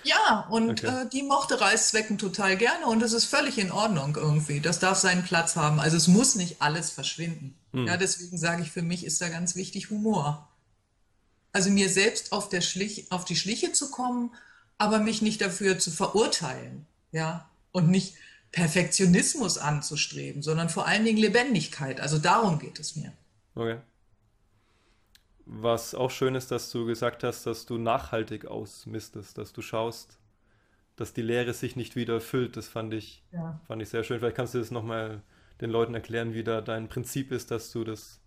ja, 0.04 0.48
und 0.50 0.84
okay. 0.84 1.04
äh, 1.04 1.10
die 1.10 1.22
mochte 1.22 1.62
Reißzwecken 1.62 2.18
total 2.18 2.58
gerne 2.58 2.88
und 2.88 3.01
das 3.01 3.13
ist 3.13 3.25
völlig 3.25 3.60
in 3.60 3.72
Ordnung 3.72 4.16
irgendwie. 4.16 4.62
Das 4.62 4.80
darf 4.80 4.98
seinen 4.98 5.24
Platz 5.24 5.56
haben. 5.56 5.80
Also 5.80 5.96
es 5.96 6.08
muss 6.08 6.34
nicht 6.34 6.60
alles 6.60 6.89
verschwinden. 6.89 7.56
Hm. 7.72 7.86
Ja, 7.86 7.98
deswegen 7.98 8.39
sage 8.39 8.63
ich, 8.63 8.72
für 8.72 8.82
mich 8.82 9.06
ist 9.06 9.22
da 9.22 9.30
ganz 9.30 9.56
wichtig 9.56 9.92
Humor. 9.92 10.50
Also 11.51 11.70
mir 11.70 11.88
selbst 11.88 12.32
auf, 12.32 12.50
der 12.50 12.62
Schlich, 12.62 13.12
auf 13.12 13.25
die 13.25 13.36
Schliche 13.36 13.74
zu 13.74 13.92
kommen, 13.92 14.34
aber 14.80 14.98
mich 14.98 15.22
nicht 15.22 15.39
dafür 15.39 15.78
zu 15.78 15.92
verurteilen. 15.92 16.88
Ja, 17.12 17.48
und 17.72 17.89
nicht 17.89 18.16
Perfektionismus 18.51 19.60
anzustreben, 19.60 20.42
sondern 20.42 20.70
vor 20.70 20.88
allen 20.88 21.06
Dingen 21.06 21.20
Lebendigkeit. 21.20 22.01
Also 22.01 22.18
darum 22.18 22.58
geht 22.58 22.80
es 22.80 22.96
mir. 22.96 23.13
Okay. 23.54 23.78
Was 25.51 25.96
auch 25.96 26.12
schön 26.12 26.36
ist, 26.36 26.51
dass 26.51 26.70
du 26.70 26.86
gesagt 26.86 27.24
hast, 27.24 27.46
dass 27.46 27.65
du 27.65 27.79
nachhaltig 27.79 28.46
ausmistest, 28.46 29.38
dass 29.38 29.51
du 29.51 29.62
schaust, 29.63 30.20
dass 30.96 31.13
die 31.13 31.24
Lehre 31.24 31.53
sich 31.53 31.75
nicht 31.75 31.96
wieder 31.96 32.15
erfüllt. 32.15 32.56
Das 32.56 32.68
fand 32.68 32.94
ich, 32.94 33.24
ja. 33.32 33.60
fand 33.68 33.82
ich 33.82 33.89
sehr 33.89 34.03
schön. 34.03 34.20
Vielleicht 34.20 34.36
kannst 34.36 34.53
du 34.53 34.60
das 34.60 34.70
nochmal 34.70 35.22
den 35.60 35.72
Leuten 35.72 35.96
erklären, 35.96 36.34
wie 36.34 36.44
da 36.44 36.62
dein 36.62 36.88
Prinzip 36.88 37.32
ist, 37.32 37.50
dass 37.50 37.72
du 37.72 37.84
das 37.84 38.20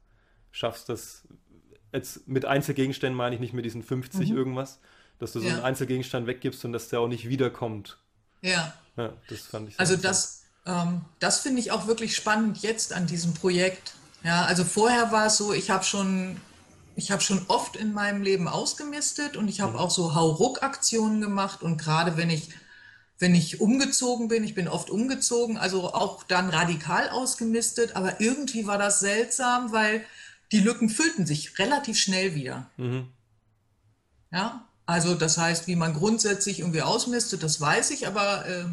schaffst, 0.51 0.89
dass 0.89 1.23
jetzt 1.93 2.27
mit 2.27 2.45
Einzelgegenständen 2.45 3.17
meine 3.17 3.37
ich 3.37 3.41
nicht 3.41 3.55
mit 3.55 3.65
diesen 3.65 3.83
50 3.83 4.31
mhm. 4.31 4.37
irgendwas, 4.37 4.81
dass 5.19 5.33
du 5.33 5.41
so 5.41 5.47
ja. 5.47 5.55
einen 5.55 5.63
Einzelgegenstand 5.63 6.27
weggibst 6.27 6.65
und 6.65 6.73
dass 6.73 6.89
der 6.89 7.01
auch 7.01 7.09
nicht 7.09 7.29
wiederkommt. 7.29 7.99
Ja. 8.41 8.75
Ja, 8.97 9.13
das 9.29 9.43
fand 9.43 9.69
ich. 9.69 9.79
Also 9.79 9.97
das, 9.97 10.45
ähm, 10.67 11.03
das 11.21 11.41
finde 11.41 11.61
ich 11.61 11.71
auch 11.71 11.87
wirklich 11.87 12.17
spannend 12.17 12.63
jetzt 12.63 12.93
an 12.93 13.07
diesem 13.07 13.33
Projekt. 13.33 13.95
Ja, 14.25 14.45
also 14.45 14.65
vorher 14.65 15.13
war 15.13 15.27
es 15.27 15.37
so, 15.37 15.53
ich 15.53 15.71
habe 15.71 15.85
schon, 15.85 16.37
ich 16.95 17.11
habe 17.11 17.23
schon 17.23 17.45
oft 17.49 17.77
in 17.77 17.93
meinem 17.93 18.23
Leben 18.23 18.49
ausgemistet 18.49 19.37
und 19.37 19.49
ich 19.49 19.61
habe 19.61 19.73
mhm. 19.73 19.79
auch 19.79 19.91
so 19.91 20.15
Hauruck-Aktionen 20.15 21.21
gemacht 21.21 21.63
und 21.63 21.79
gerade 21.79 22.17
wenn 22.17 22.31
ich 22.31 22.51
wenn 23.19 23.35
ich 23.37 23.61
umgezogen 23.61 24.27
bin, 24.27 24.43
ich 24.43 24.57
bin 24.57 24.67
oft 24.67 24.91
umgezogen, 24.91 25.57
also 25.57 25.95
auch 25.95 26.25
dann 26.25 26.51
radikal 26.51 27.09
ausgemistet, 27.09 27.95
aber 27.95 28.21
irgendwie 28.21 28.67
war 28.67 28.79
das 28.79 28.99
seltsam, 28.99 29.71
weil 29.71 30.05
die 30.51 30.59
Lücken 30.59 30.89
füllten 30.89 31.25
sich 31.25 31.57
relativ 31.61 31.97
schnell 31.99 32.35
wieder. 32.35 32.69
Mhm. 32.77 33.07
Ja, 34.33 34.67
also 34.87 35.15
das 35.15 35.39
heißt, 35.39 35.69
wie 35.69 35.77
man 35.77 35.95
grundsätzlich 35.95 36.59
irgendwie 36.61 36.83
ausmistet, 36.83 37.45
das 37.45 37.61
weiß 37.61 37.93
ich, 37.93 38.09
aber 38.09 38.45
äh, 38.47 38.65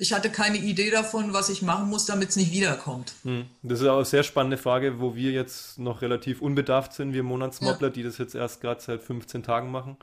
ich 0.00 0.14
hatte 0.14 0.30
keine 0.30 0.56
Idee 0.56 0.90
davon, 0.90 1.34
was 1.34 1.50
ich 1.50 1.60
machen 1.60 1.88
muss, 1.90 2.06
damit 2.06 2.30
es 2.30 2.36
nicht 2.36 2.52
wiederkommt. 2.52 3.12
Mhm. 3.22 3.44
Das 3.62 3.80
ist 3.80 3.86
auch 3.86 3.96
eine 3.96 4.04
sehr 4.06 4.22
spannende 4.22 4.56
Frage, 4.56 4.98
wo 4.98 5.14
wir 5.14 5.30
jetzt 5.30 5.78
noch 5.78 6.00
relativ 6.00 6.40
unbedarft 6.40 6.94
sind, 6.94 7.12
wir 7.12 7.22
Monatsmobbler, 7.22 7.88
ja. 7.88 7.92
die 7.92 8.02
das 8.02 8.16
jetzt 8.16 8.34
erst 8.34 8.62
gerade 8.62 8.80
seit 8.80 9.02
15 9.02 9.42
Tagen 9.42 9.70
machen. 9.70 9.98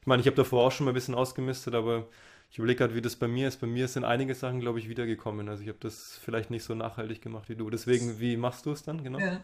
Ich 0.00 0.06
meine, 0.06 0.20
ich 0.20 0.26
habe 0.26 0.36
davor 0.36 0.66
auch 0.66 0.72
schon 0.72 0.84
mal 0.84 0.92
ein 0.92 0.94
bisschen 0.94 1.16
ausgemistet, 1.16 1.74
aber 1.74 2.06
ich 2.52 2.58
überlege 2.58 2.78
gerade, 2.78 2.94
wie 2.94 3.02
das 3.02 3.16
bei 3.16 3.26
mir 3.26 3.48
ist. 3.48 3.60
Bei 3.60 3.66
mir 3.66 3.88
sind 3.88 4.04
einige 4.04 4.36
Sachen, 4.36 4.60
glaube 4.60 4.78
ich, 4.78 4.88
wiedergekommen. 4.88 5.48
Also 5.48 5.62
ich 5.62 5.68
habe 5.68 5.78
das 5.80 6.18
vielleicht 6.24 6.50
nicht 6.50 6.62
so 6.62 6.74
nachhaltig 6.74 7.20
gemacht 7.20 7.48
wie 7.48 7.56
du. 7.56 7.70
Deswegen, 7.70 8.20
wie 8.20 8.36
machst 8.36 8.66
du 8.66 8.72
es 8.72 8.84
dann 8.84 9.02
genau? 9.02 9.18
Ja, 9.18 9.40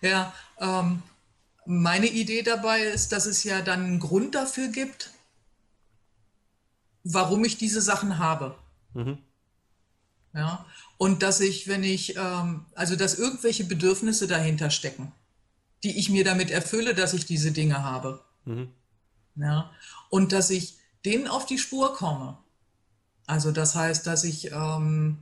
ja 0.00 0.34
ähm, 0.60 1.02
meine 1.66 2.06
Idee 2.06 2.42
dabei 2.42 2.82
ist, 2.82 3.10
dass 3.10 3.26
es 3.26 3.42
ja 3.42 3.60
dann 3.60 3.84
einen 3.84 4.00
Grund 4.00 4.36
dafür 4.36 4.68
gibt, 4.68 5.10
warum 7.04 7.44
ich 7.44 7.56
diese 7.56 7.80
Sachen 7.80 8.18
habe. 8.18 8.56
Mhm. 8.94 9.18
Ja, 10.34 10.64
und 10.96 11.22
dass 11.22 11.40
ich, 11.40 11.68
wenn 11.68 11.82
ich, 11.82 12.16
ähm, 12.16 12.64
also 12.74 12.96
dass 12.96 13.18
irgendwelche 13.18 13.64
Bedürfnisse 13.64 14.26
dahinter 14.26 14.70
stecken, 14.70 15.12
die 15.84 15.98
ich 15.98 16.08
mir 16.08 16.24
damit 16.24 16.50
erfülle, 16.50 16.94
dass 16.94 17.12
ich 17.12 17.26
diese 17.26 17.52
Dinge 17.52 17.82
habe. 17.82 18.24
Mhm. 18.44 18.72
Ja, 19.34 19.70
und 20.10 20.32
dass 20.32 20.50
ich 20.50 20.78
denen 21.04 21.28
auf 21.28 21.46
die 21.46 21.58
Spur 21.58 21.94
komme. 21.94 22.38
Also 23.26 23.50
das 23.50 23.74
heißt, 23.74 24.06
dass 24.06 24.24
ich, 24.24 24.52
ähm, 24.52 25.18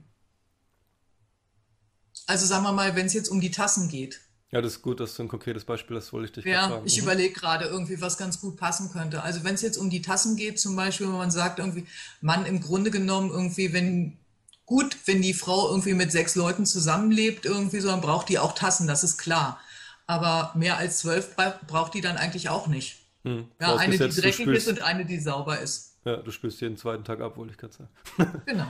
also 2.26 2.46
sagen 2.46 2.64
wir 2.64 2.72
mal, 2.72 2.94
wenn 2.94 3.06
es 3.06 3.14
jetzt 3.14 3.28
um 3.28 3.40
die 3.40 3.50
Tassen 3.50 3.88
geht. 3.88 4.20
Ja, 4.52 4.60
das 4.60 4.72
ist 4.74 4.82
gut, 4.82 4.98
dass 4.98 5.14
du 5.14 5.22
ein 5.22 5.28
konkretes 5.28 5.64
Beispiel 5.64 5.96
hast, 5.96 6.12
wollte 6.12 6.26
ich 6.26 6.32
dich 6.32 6.44
ja, 6.44 6.68
fragen. 6.68 6.86
Ich 6.86 6.96
mhm. 6.96 7.04
überlege 7.04 7.32
gerade 7.32 7.66
irgendwie, 7.66 8.00
was 8.00 8.18
ganz 8.18 8.40
gut 8.40 8.56
passen 8.56 8.90
könnte. 8.90 9.22
Also 9.22 9.44
wenn 9.44 9.54
es 9.54 9.62
jetzt 9.62 9.78
um 9.78 9.90
die 9.90 10.02
Tassen 10.02 10.36
geht, 10.36 10.58
zum 10.58 10.74
Beispiel, 10.74 11.06
wenn 11.06 11.16
man 11.16 11.30
sagt 11.30 11.60
irgendwie, 11.60 11.86
Mann, 12.20 12.44
im 12.46 12.60
Grunde 12.60 12.90
genommen 12.90 13.30
irgendwie, 13.30 13.72
wenn 13.72 14.18
gut, 14.66 14.96
wenn 15.06 15.22
die 15.22 15.34
Frau 15.34 15.68
irgendwie 15.68 15.94
mit 15.94 16.10
sechs 16.10 16.34
Leuten 16.34 16.66
zusammenlebt, 16.66 17.44
irgendwie 17.44 17.80
so, 17.80 17.88
dann 17.88 18.00
braucht 18.00 18.28
die 18.28 18.38
auch 18.38 18.54
Tassen, 18.54 18.88
das 18.88 19.04
ist 19.04 19.18
klar. 19.18 19.60
Aber 20.06 20.52
mehr 20.56 20.78
als 20.78 20.98
zwölf 20.98 21.36
braucht 21.68 21.94
die 21.94 22.00
dann 22.00 22.16
eigentlich 22.16 22.48
auch 22.48 22.66
nicht. 22.66 22.98
Hm. 23.22 23.46
Ja, 23.60 23.76
eine, 23.76 23.98
die 23.98 24.08
dreckig 24.08 24.46
spürst, 24.46 24.66
ist 24.66 24.68
und 24.68 24.82
eine, 24.82 25.04
die 25.04 25.20
sauber 25.20 25.60
ist. 25.60 25.96
Ja, 26.04 26.16
du 26.16 26.30
spürst 26.30 26.60
jeden 26.60 26.76
zweiten 26.76 27.04
Tag 27.04 27.20
ab, 27.20 27.36
wollte 27.36 27.52
ich 27.52 27.58
gerade 27.58 27.74
sagen. 27.74 28.42
Genau. 28.46 28.66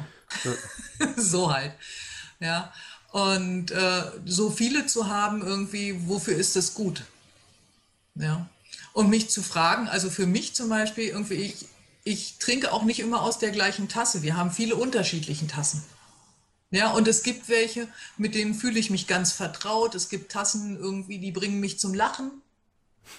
so 1.17 1.53
halt. 1.53 1.73
Ja. 2.41 2.73
Und 3.13 3.73
äh, 3.73 4.03
so 4.25 4.51
viele 4.51 4.87
zu 4.87 5.09
haben, 5.09 5.43
irgendwie, 5.43 6.09
wofür 6.09 6.37
ist 6.37 6.55
das 6.57 6.75
gut? 6.75 7.03
Ja. 8.15 8.49
Und 8.93 9.11
mich 9.11 9.31
zu 9.31 9.43
fragen, 9.43 9.89
also 9.89 10.11
für 10.11 10.27
mich 10.27 10.55
zum 10.55 10.69
Beispiel, 10.69 11.09
irgendwie, 11.09 11.35
ich, 11.35 11.67
ich 12.05 12.39
trinke 12.39 12.73
auch 12.73 12.85
nicht 12.85 13.01
immer 13.01 13.23
aus 13.23 13.39
der 13.39 13.51
gleichen 13.51 13.89
Tasse. 13.89 14.23
Wir 14.23 14.37
haben 14.37 14.51
viele 14.51 14.77
unterschiedliche 14.77 15.47
Tassen. 15.47 15.83
Ja, 16.71 16.93
und 16.93 17.09
es 17.09 17.25
gibt 17.25 17.49
welche, 17.49 17.89
mit 18.17 18.37
denen 18.37 18.55
fühle 18.55 18.79
ich 18.79 18.91
mich 18.91 19.09
ganz 19.09 19.33
vertraut. 19.33 19.97
Es 19.97 20.09
gibt 20.09 20.31
Tassen 20.31 20.77
irgendwie, 20.77 21.19
die 21.19 21.33
bringen 21.33 21.59
mich 21.59 21.81
zum 21.81 21.95
Lachen. 21.95 22.31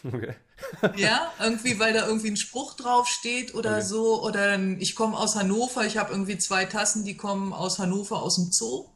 Okay. 0.05 0.35
ja, 0.95 1.33
irgendwie, 1.39 1.79
weil 1.79 1.91
da 1.93 2.07
irgendwie 2.07 2.29
ein 2.29 2.37
Spruch 2.37 2.75
drauf 2.75 3.07
steht 3.07 3.55
oder 3.55 3.77
okay. 3.77 3.85
so. 3.85 4.23
Oder 4.23 4.57
ich 4.79 4.95
komme 4.95 5.17
aus 5.17 5.35
Hannover, 5.35 5.85
ich 5.85 5.97
habe 5.97 6.11
irgendwie 6.11 6.37
zwei 6.37 6.63
Tassen, 6.63 7.03
die 7.03 7.17
kommen 7.17 7.51
aus 7.51 7.77
Hannover 7.77 8.21
aus 8.21 8.35
dem 8.35 8.53
Zoo. 8.53 8.87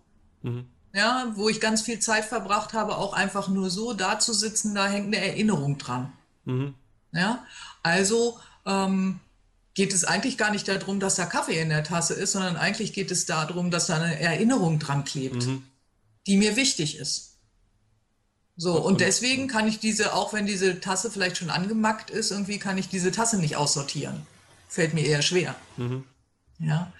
Mhm. 0.41 0.69
Ja, 0.95 1.33
wo 1.35 1.49
ich 1.49 1.59
ganz 1.59 1.81
viel 1.81 1.99
Zeit 1.99 2.23
verbracht 2.23 2.71
habe, 2.71 2.97
auch 2.97 3.11
einfach 3.11 3.49
nur 3.49 3.69
so 3.69 3.91
da 3.91 4.17
zu 4.17 4.33
sitzen, 4.33 4.73
da 4.75 4.87
hängt 4.87 5.07
eine 5.07 5.17
Erinnerung 5.17 5.77
dran. 5.77 6.13
Mhm. 6.45 6.73
Ja, 7.11 7.45
also 7.83 8.39
ähm, 8.65 9.19
geht 9.73 9.93
es 9.93 10.05
eigentlich 10.05 10.37
gar 10.37 10.51
nicht 10.51 10.69
darum, 10.69 11.01
dass 11.01 11.15
da 11.15 11.25
Kaffee 11.25 11.59
in 11.59 11.67
der 11.67 11.83
Tasse 11.83 12.13
ist, 12.13 12.31
sondern 12.31 12.55
eigentlich 12.55 12.93
geht 12.93 13.11
es 13.11 13.25
darum, 13.25 13.71
dass 13.71 13.87
da 13.87 13.97
eine 13.97 14.17
Erinnerung 14.21 14.79
dran 14.79 15.03
klebt, 15.03 15.45
mhm. 15.45 15.63
die 16.27 16.37
mir 16.37 16.55
wichtig 16.55 16.97
ist. 16.97 17.39
So, 18.55 18.81
und 18.81 19.01
deswegen 19.01 19.49
kann 19.49 19.67
ich 19.67 19.79
diese, 19.79 20.13
auch 20.13 20.31
wenn 20.31 20.45
diese 20.45 20.79
Tasse 20.79 21.11
vielleicht 21.11 21.35
schon 21.35 21.49
angemackt 21.49 22.09
ist, 22.09 22.31
irgendwie 22.31 22.57
kann 22.57 22.77
ich 22.77 22.87
diese 22.87 23.11
Tasse 23.11 23.37
nicht 23.37 23.57
aussortieren. 23.57 24.25
Fällt 24.69 24.93
mir 24.93 25.05
eher 25.05 25.21
schwer. 25.21 25.55
Mhm. 25.75 26.05
Ja. 26.59 26.93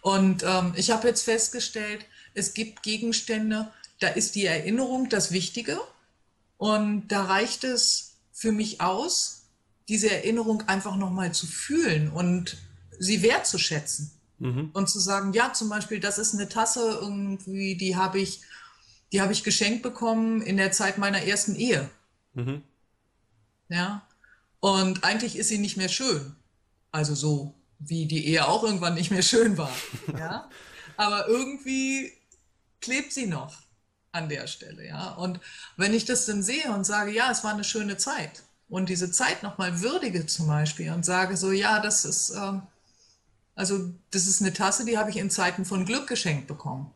Und 0.00 0.44
ähm, 0.44 0.74
ich 0.76 0.92
habe 0.92 1.08
jetzt 1.08 1.24
festgestellt, 1.24 2.06
es 2.34 2.54
gibt 2.54 2.82
Gegenstände, 2.82 3.70
da 4.00 4.08
ist 4.08 4.34
die 4.34 4.46
Erinnerung 4.46 5.08
das 5.08 5.32
Wichtige. 5.32 5.78
Und 6.58 7.08
da 7.08 7.24
reicht 7.24 7.64
es 7.64 8.14
für 8.32 8.52
mich 8.52 8.80
aus, 8.80 9.42
diese 9.88 10.10
Erinnerung 10.10 10.62
einfach 10.68 10.96
nochmal 10.96 11.32
zu 11.32 11.46
fühlen 11.46 12.10
und 12.10 12.56
sie 12.98 13.22
wertzuschätzen. 13.22 14.12
Mhm. 14.38 14.70
Und 14.72 14.88
zu 14.88 14.98
sagen, 14.98 15.32
ja, 15.32 15.52
zum 15.52 15.68
Beispiel, 15.68 16.00
das 16.00 16.18
ist 16.18 16.34
eine 16.34 16.48
Tasse 16.48 16.98
irgendwie, 17.00 17.76
die 17.76 17.96
habe 17.96 18.20
ich, 18.20 18.42
die 19.12 19.20
habe 19.20 19.32
ich 19.32 19.44
geschenkt 19.44 19.82
bekommen 19.82 20.42
in 20.42 20.56
der 20.56 20.72
Zeit 20.72 20.98
meiner 20.98 21.22
ersten 21.22 21.54
Ehe. 21.54 21.88
Mhm. 22.34 22.62
Ja. 23.68 24.06
Und 24.60 25.04
eigentlich 25.04 25.36
ist 25.36 25.48
sie 25.48 25.58
nicht 25.58 25.76
mehr 25.76 25.88
schön. 25.88 26.34
Also 26.90 27.14
so, 27.14 27.54
wie 27.78 28.06
die 28.06 28.26
Ehe 28.26 28.46
auch 28.48 28.62
irgendwann 28.64 28.94
nicht 28.94 29.10
mehr 29.10 29.22
schön 29.22 29.58
war. 29.58 29.72
ja. 30.18 30.48
Aber 30.96 31.28
irgendwie 31.28 32.12
klebt 32.82 33.12
sie 33.12 33.26
noch 33.26 33.56
an 34.12 34.28
der 34.28 34.46
Stelle, 34.46 34.86
ja. 34.86 35.12
Und 35.12 35.40
wenn 35.76 35.94
ich 35.94 36.04
das 36.04 36.26
dann 36.26 36.42
sehe 36.42 36.70
und 36.72 36.84
sage, 36.84 37.12
ja, 37.12 37.30
es 37.30 37.44
war 37.44 37.54
eine 37.54 37.64
schöne 37.64 37.96
Zeit, 37.96 38.42
und 38.72 38.88
diese 38.88 39.10
Zeit 39.10 39.42
nochmal 39.42 39.82
würdige 39.82 40.24
zum 40.24 40.46
Beispiel 40.46 40.92
und 40.92 41.04
sage 41.04 41.36
so, 41.36 41.52
ja, 41.52 41.80
das 41.80 42.06
ist, 42.06 42.30
äh, 42.30 42.58
also 43.54 43.92
das 44.10 44.26
ist 44.26 44.40
eine 44.40 44.54
Tasse, 44.54 44.86
die 44.86 44.96
habe 44.96 45.10
ich 45.10 45.18
in 45.18 45.28
Zeiten 45.28 45.66
von 45.66 45.84
Glück 45.84 46.06
geschenkt 46.06 46.46
bekommen. 46.46 46.90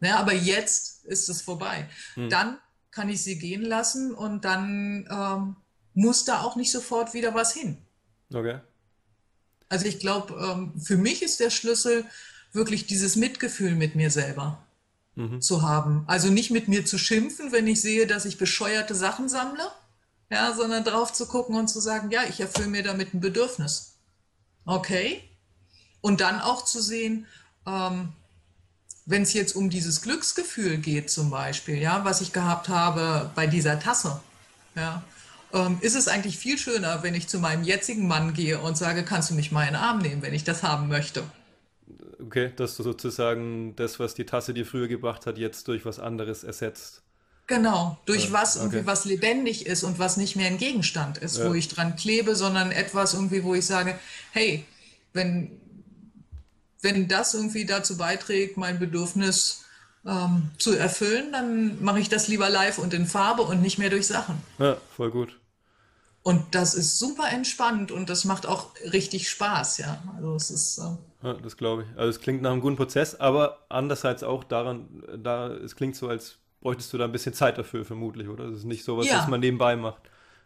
Ja, 0.00 0.16
aber 0.16 0.32
jetzt 0.32 1.04
ist 1.04 1.28
es 1.28 1.42
vorbei. 1.42 1.86
Hm. 2.14 2.30
Dann 2.30 2.58
kann 2.90 3.10
ich 3.10 3.22
sie 3.22 3.38
gehen 3.38 3.60
lassen 3.60 4.14
und 4.14 4.46
dann 4.46 5.06
ähm, 5.10 5.56
muss 5.92 6.24
da 6.24 6.40
auch 6.40 6.56
nicht 6.56 6.72
sofort 6.72 7.12
wieder 7.12 7.34
was 7.34 7.52
hin. 7.52 7.76
Okay. 8.32 8.60
Also 9.68 9.84
ich 9.84 9.98
glaube, 9.98 10.32
ähm, 10.42 10.80
für 10.80 10.96
mich 10.96 11.22
ist 11.22 11.38
der 11.38 11.50
Schlüssel 11.50 12.06
wirklich 12.54 12.86
dieses 12.86 13.16
Mitgefühl 13.16 13.74
mit 13.74 13.94
mir 13.94 14.10
selber 14.10 14.64
mhm. 15.14 15.40
zu 15.40 15.62
haben. 15.62 16.04
Also 16.06 16.28
nicht 16.28 16.50
mit 16.50 16.68
mir 16.68 16.84
zu 16.84 16.98
schimpfen, 16.98 17.52
wenn 17.52 17.66
ich 17.66 17.80
sehe, 17.80 18.06
dass 18.06 18.24
ich 18.24 18.38
bescheuerte 18.38 18.94
Sachen 18.94 19.28
sammle, 19.28 19.70
ja, 20.30 20.54
sondern 20.54 20.84
drauf 20.84 21.12
zu 21.12 21.26
gucken 21.26 21.56
und 21.56 21.68
zu 21.68 21.80
sagen, 21.80 22.10
ja, 22.10 22.22
ich 22.28 22.40
erfülle 22.40 22.68
mir 22.68 22.82
damit 22.82 23.14
ein 23.14 23.20
Bedürfnis. 23.20 23.98
Okay. 24.64 25.22
Und 26.00 26.20
dann 26.20 26.40
auch 26.40 26.64
zu 26.64 26.80
sehen, 26.80 27.26
ähm, 27.66 28.12
wenn 29.06 29.22
es 29.22 29.32
jetzt 29.32 29.56
um 29.56 29.70
dieses 29.70 30.02
Glücksgefühl 30.02 30.78
geht 30.78 31.10
zum 31.10 31.30
Beispiel, 31.30 31.78
ja, 31.78 32.04
was 32.04 32.20
ich 32.20 32.32
gehabt 32.32 32.68
habe 32.68 33.30
bei 33.34 33.46
dieser 33.46 33.80
Tasse, 33.80 34.20
ja, 34.76 35.02
ähm, 35.52 35.78
ist 35.80 35.96
es 35.96 36.06
eigentlich 36.06 36.38
viel 36.38 36.58
schöner, 36.58 37.02
wenn 37.02 37.14
ich 37.14 37.28
zu 37.28 37.38
meinem 37.40 37.64
jetzigen 37.64 38.06
Mann 38.06 38.34
gehe 38.34 38.60
und 38.60 38.78
sage, 38.78 39.04
kannst 39.04 39.30
du 39.30 39.34
mich 39.34 39.50
mal 39.50 39.62
in 39.62 39.74
den 39.74 39.76
Arm 39.76 39.98
nehmen, 39.98 40.22
wenn 40.22 40.32
ich 40.32 40.44
das 40.44 40.62
haben 40.62 40.88
möchte. 40.88 41.24
Okay, 42.20 42.52
dass 42.56 42.76
du 42.76 42.82
sozusagen 42.82 43.74
das, 43.76 43.98
was 43.98 44.14
die 44.14 44.26
Tasse 44.26 44.54
dir 44.54 44.66
früher 44.66 44.88
gebracht 44.88 45.26
hat, 45.26 45.38
jetzt 45.38 45.68
durch 45.68 45.84
was 45.84 45.98
anderes 45.98 46.44
ersetzt. 46.44 47.02
Genau, 47.46 47.98
durch 48.06 48.26
ja, 48.26 48.32
was 48.32 48.54
irgendwie 48.54 48.86
was 48.86 49.04
lebendig 49.04 49.66
ist 49.66 49.82
und 49.82 49.98
was 49.98 50.16
nicht 50.16 50.36
mehr 50.36 50.46
ein 50.46 50.58
Gegenstand 50.58 51.18
ist, 51.18 51.38
ja. 51.38 51.48
wo 51.48 51.54
ich 51.54 51.66
dran 51.66 51.96
klebe, 51.96 52.36
sondern 52.36 52.70
etwas 52.70 53.14
irgendwie, 53.14 53.42
wo 53.42 53.54
ich 53.54 53.66
sage, 53.66 53.98
hey, 54.30 54.64
wenn, 55.12 55.60
wenn 56.80 57.08
das 57.08 57.34
irgendwie 57.34 57.64
dazu 57.64 57.96
beiträgt, 57.96 58.56
mein 58.56 58.78
Bedürfnis 58.78 59.64
ähm, 60.06 60.50
zu 60.58 60.76
erfüllen, 60.76 61.32
dann 61.32 61.82
mache 61.82 61.98
ich 61.98 62.08
das 62.08 62.28
lieber 62.28 62.48
live 62.48 62.78
und 62.78 62.94
in 62.94 63.06
Farbe 63.06 63.42
und 63.42 63.62
nicht 63.62 63.78
mehr 63.78 63.90
durch 63.90 64.06
Sachen. 64.06 64.40
Ja, 64.58 64.76
voll 64.96 65.10
gut. 65.10 65.36
Und 66.22 66.54
das 66.54 66.74
ist 66.74 67.00
super 67.00 67.30
entspannt 67.30 67.90
und 67.90 68.10
das 68.10 68.24
macht 68.24 68.46
auch 68.46 68.74
richtig 68.92 69.28
Spaß, 69.28 69.78
ja. 69.78 70.02
Also 70.14 70.36
es 70.36 70.50
ist. 70.50 70.78
Äh, 70.78 71.09
ja, 71.22 71.34
das 71.34 71.56
glaube 71.56 71.82
ich. 71.82 71.98
Also 71.98 72.10
es 72.10 72.20
klingt 72.20 72.42
nach 72.42 72.52
einem 72.52 72.60
guten 72.60 72.76
Prozess, 72.76 73.14
aber 73.14 73.64
andererseits 73.68 74.22
auch 74.22 74.44
daran, 74.44 75.02
da 75.18 75.48
es 75.48 75.76
klingt 75.76 75.96
so, 75.96 76.08
als 76.08 76.38
bräuchtest 76.60 76.92
du 76.92 76.98
da 76.98 77.04
ein 77.04 77.12
bisschen 77.12 77.34
Zeit 77.34 77.58
dafür, 77.58 77.84
vermutlich, 77.84 78.28
oder? 78.28 78.46
Das 78.48 78.58
ist 78.58 78.64
nicht 78.64 78.84
sowas, 78.84 79.06
ja. 79.06 79.18
was 79.18 79.28
man 79.28 79.40
nebenbei 79.40 79.76
macht. 79.76 80.02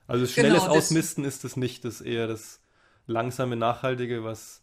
Also 0.07 0.27
schnelles 0.27 0.65
genau, 0.65 0.77
Ausmisten 0.77 1.25
ist 1.25 1.45
das 1.45 1.57
nicht, 1.57 1.85
das 1.85 2.01
ist 2.01 2.07
eher 2.07 2.27
das 2.27 2.61
langsame, 3.07 3.57
nachhaltige, 3.57 4.25
was 4.25 4.63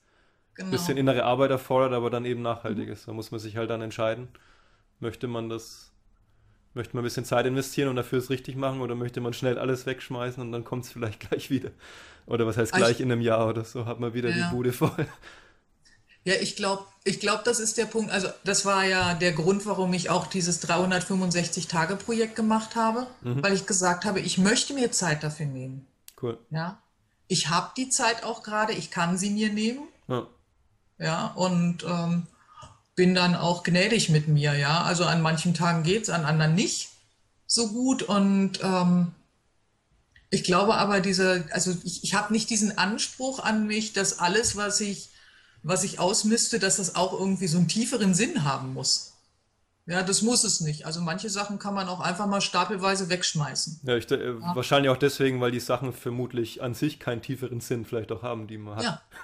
genau. 0.56 0.68
ein 0.68 0.72
bisschen 0.72 0.98
innere 0.98 1.24
Arbeit 1.24 1.52
erfordert, 1.52 1.94
aber 1.94 2.10
dann 2.10 2.26
eben 2.26 2.42
nachhaltig 2.42 2.88
mhm. 2.88 2.94
ist. 2.94 3.08
Da 3.08 3.14
muss 3.14 3.32
man 3.32 3.40
sich 3.40 3.58
halt 3.58 3.70
dann 3.70 3.82
entscheiden, 3.82 4.30
möchte 5.00 5.28
man 5.28 5.50
das, 5.50 5.92
möchte 6.74 6.96
man 6.96 7.02
ein 7.02 7.06
bisschen 7.06 7.26
Zeit 7.26 7.46
investieren 7.46 7.90
und 7.90 7.96
dafür 7.96 8.20
es 8.20 8.30
richtig 8.30 8.56
machen 8.56 8.82
oder 8.82 8.96
möchte 8.96 9.20
man 9.20 9.34
schnell 9.34 9.58
alles 9.58 9.86
wegschmeißen 9.86 10.42
und 10.42 10.52
dann 10.52 10.64
kommt 10.64 10.86
es 10.86 10.92
vielleicht 10.92 11.20
gleich 11.30 11.50
wieder. 11.50 11.72
Oder 12.28 12.46
was 12.46 12.58
heißt 12.58 12.74
gleich 12.74 12.98
ich, 12.98 13.02
in 13.02 13.12
einem 13.12 13.22
Jahr 13.22 13.48
oder 13.48 13.64
so, 13.64 13.86
hat 13.86 14.00
man 14.00 14.14
wieder 14.14 14.30
ja. 14.30 14.36
die 14.36 14.56
Bude 14.56 14.72
voll. 14.74 15.08
Ja, 16.24 16.36
ich 16.36 16.56
glaube, 16.56 16.86
ich 17.04 17.20
glaube, 17.20 17.42
das 17.44 17.60
ist 17.60 17.78
der 17.78 17.86
Punkt. 17.86 18.12
Also 18.12 18.28
das 18.44 18.66
war 18.66 18.86
ja 18.86 19.16
der 19.16 19.32
Grund, 19.32 19.66
warum 19.66 19.94
ich 19.94 20.10
auch 20.10 20.28
dieses 20.28 20.62
365-Tage-Projekt 20.68 22.36
gemacht 22.36 22.76
habe, 22.76 23.08
mhm. 23.22 23.42
weil 23.42 23.54
ich 23.54 23.66
gesagt 23.66 24.06
habe, 24.06 24.20
ich 24.20 24.38
möchte 24.38 24.74
mir 24.74 24.92
Zeit 24.92 25.24
dafür 25.24 25.48
nehmen. 25.48 25.88
Cool. 26.22 26.38
Ja, 26.52 26.80
ich 27.28 27.50
habe 27.50 27.72
die 27.76 27.90
Zeit 27.90 28.24
auch 28.24 28.44
gerade, 28.44 28.74
ich 28.74 28.92
kann 28.92 29.18
sie 29.18 29.32
mir 29.32 29.52
nehmen. 29.52 29.88
Ja, 30.08 30.28
ja 31.00 31.28
und 31.36 31.84
ähm, 31.86 32.28
bin 32.96 33.16
dann 33.16 33.36
auch 33.36 33.64
gnädig 33.64 34.10
mit 34.10 34.28
mir. 34.28 34.54
Ja, 34.54 34.84
also 34.84 35.06
an 35.06 35.22
manchen 35.22 35.54
Tagen 35.56 35.82
geht 35.82 36.04
es, 36.04 36.10
an 36.10 36.26
anderen 36.26 36.54
nicht 36.54 36.90
so 37.48 37.70
gut 37.70 38.04
und 38.04 38.60
ähm, 38.64 39.14
ich 40.30 40.44
glaube 40.44 40.76
aber 40.76 41.02
diese, 41.02 41.46
also 41.52 41.76
ich, 41.84 42.04
ich 42.04 42.14
habe 42.14 42.32
nicht 42.32 42.50
diesen 42.50 42.78
Anspruch 42.78 43.40
an 43.40 43.66
mich, 43.66 43.94
dass 43.94 44.20
alles, 44.20 44.56
was 44.56 44.80
ich 44.80 45.11
was 45.64 45.84
ich 45.84 46.00
ausmiste, 46.00 46.60
dass 46.60 46.78
das 46.78 46.96
auch 46.96 47.18
irgendwie 47.18 47.48
so 47.48 47.58
einen 47.58 47.68
tieferen 47.68 48.14
Sinn 48.14 48.44
haben 48.44 48.74
muss. 48.74 49.14
Ja, 49.88 50.04
das 50.04 50.22
muss 50.22 50.44
es 50.44 50.62
nicht. 50.62 50.86
Also 50.86 51.02
manche 51.02 51.30
Sachen 51.30 51.58
kann 51.58 51.74
man 51.74 51.88
auch 51.88 52.00
einfach 52.00 52.28
mal 52.28 52.42
stapelweise 52.42 53.10
wegschmeißen. 53.10 53.82
Ja, 53.84 53.98
ich, 53.98 54.10
äh, 54.12 54.34
ja. 54.34 54.56
wahrscheinlich 54.56 54.92
auch 54.92 54.98
deswegen, 54.98 55.42
weil 55.42 55.52
die 55.52 55.60
Sachen 55.60 55.92
vermutlich 55.92 56.62
an 56.62 56.74
sich 56.74 57.00
keinen 57.00 57.22
tieferen 57.22 57.62
Sinn 57.62 57.86
vielleicht 57.86 58.12
auch 58.12 58.22
haben, 58.22 58.48
die 58.48 58.58
man 58.58 58.78
hat. 58.78 58.84
Ja. 58.84 59.02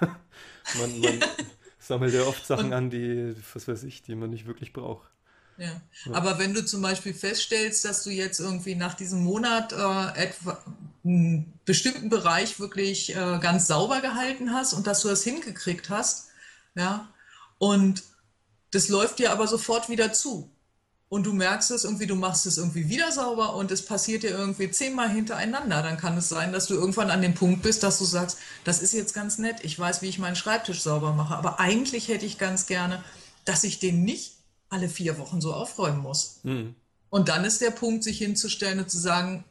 man, 0.80 1.00
man 1.00 1.20
sammelt 1.78 2.12
ja 2.12 2.22
oft 2.22 2.44
Sachen 2.44 2.66
Und, 2.66 2.72
an, 2.72 2.90
die, 2.90 3.34
was 3.54 3.68
weiß 3.68 3.84
ich, 3.84 4.02
die 4.02 4.14
man 4.14 4.30
nicht 4.30 4.46
wirklich 4.46 4.72
braucht. 4.72 5.08
Ja. 5.58 5.80
ja. 6.04 6.12
Aber 6.12 6.38
wenn 6.38 6.54
du 6.54 6.64
zum 6.64 6.82
Beispiel 6.82 7.14
feststellst, 7.14 7.84
dass 7.84 8.02
du 8.04 8.10
jetzt 8.10 8.40
irgendwie 8.40 8.74
nach 8.74 8.94
diesem 8.94 9.22
Monat 9.22 9.72
äh, 9.72 10.20
etwa 10.20 10.58
einen 11.04 11.52
bestimmten 11.64 12.10
Bereich 12.10 12.58
wirklich 12.58 13.14
äh, 13.14 13.38
ganz 13.40 13.68
sauber 13.68 14.00
gehalten 14.00 14.52
hast 14.52 14.72
und 14.74 14.86
dass 14.86 15.02
du 15.02 15.08
das 15.08 15.22
hingekriegt 15.22 15.88
hast, 15.88 16.27
ja, 16.78 17.08
und 17.58 18.02
das 18.70 18.88
läuft 18.88 19.18
dir 19.18 19.32
aber 19.32 19.46
sofort 19.46 19.88
wieder 19.88 20.12
zu. 20.12 20.50
Und 21.10 21.24
du 21.24 21.32
merkst 21.32 21.70
es 21.70 21.84
irgendwie, 21.84 22.06
du 22.06 22.16
machst 22.16 22.44
es 22.44 22.58
irgendwie 22.58 22.90
wieder 22.90 23.10
sauber 23.10 23.54
und 23.54 23.70
es 23.70 23.84
passiert 23.84 24.24
dir 24.24 24.30
irgendwie 24.30 24.70
zehnmal 24.70 25.08
hintereinander. 25.08 25.82
Dann 25.82 25.96
kann 25.96 26.18
es 26.18 26.28
sein, 26.28 26.52
dass 26.52 26.66
du 26.66 26.74
irgendwann 26.74 27.10
an 27.10 27.22
dem 27.22 27.34
Punkt 27.34 27.62
bist, 27.62 27.82
dass 27.82 27.98
du 27.98 28.04
sagst, 28.04 28.36
das 28.64 28.82
ist 28.82 28.92
jetzt 28.92 29.14
ganz 29.14 29.38
nett, 29.38 29.56
ich 29.62 29.78
weiß, 29.78 30.02
wie 30.02 30.08
ich 30.08 30.18
meinen 30.18 30.36
Schreibtisch 30.36 30.82
sauber 30.82 31.14
mache, 31.14 31.34
aber 31.34 31.60
eigentlich 31.60 32.08
hätte 32.08 32.26
ich 32.26 32.36
ganz 32.36 32.66
gerne, 32.66 33.02
dass 33.46 33.64
ich 33.64 33.78
den 33.78 34.04
nicht 34.04 34.34
alle 34.68 34.90
vier 34.90 35.16
Wochen 35.16 35.40
so 35.40 35.54
aufräumen 35.54 36.00
muss. 36.00 36.40
Mhm. 36.42 36.74
Und 37.08 37.30
dann 37.30 37.46
ist 37.46 37.62
der 37.62 37.70
Punkt, 37.70 38.04
sich 38.04 38.18
hinzustellen 38.18 38.80
und 38.80 38.90
zu 38.90 38.98
sagen, 38.98 39.44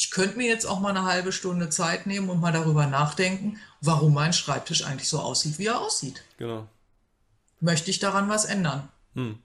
ich 0.00 0.10
könnte 0.10 0.38
mir 0.38 0.46
jetzt 0.46 0.64
auch 0.64 0.80
mal 0.80 0.88
eine 0.88 1.04
halbe 1.04 1.30
Stunde 1.30 1.68
Zeit 1.68 2.06
nehmen 2.06 2.30
und 2.30 2.40
mal 2.40 2.54
darüber 2.54 2.86
nachdenken, 2.86 3.60
warum 3.82 4.14
mein 4.14 4.32
Schreibtisch 4.32 4.82
eigentlich 4.86 5.10
so 5.10 5.18
aussieht, 5.18 5.58
wie 5.58 5.66
er 5.66 5.78
aussieht. 5.78 6.24
Genau. 6.38 6.66
Möchte 7.60 7.90
ich 7.90 7.98
daran 7.98 8.30
was 8.30 8.46
ändern? 8.46 8.88
Hm. 9.14 9.38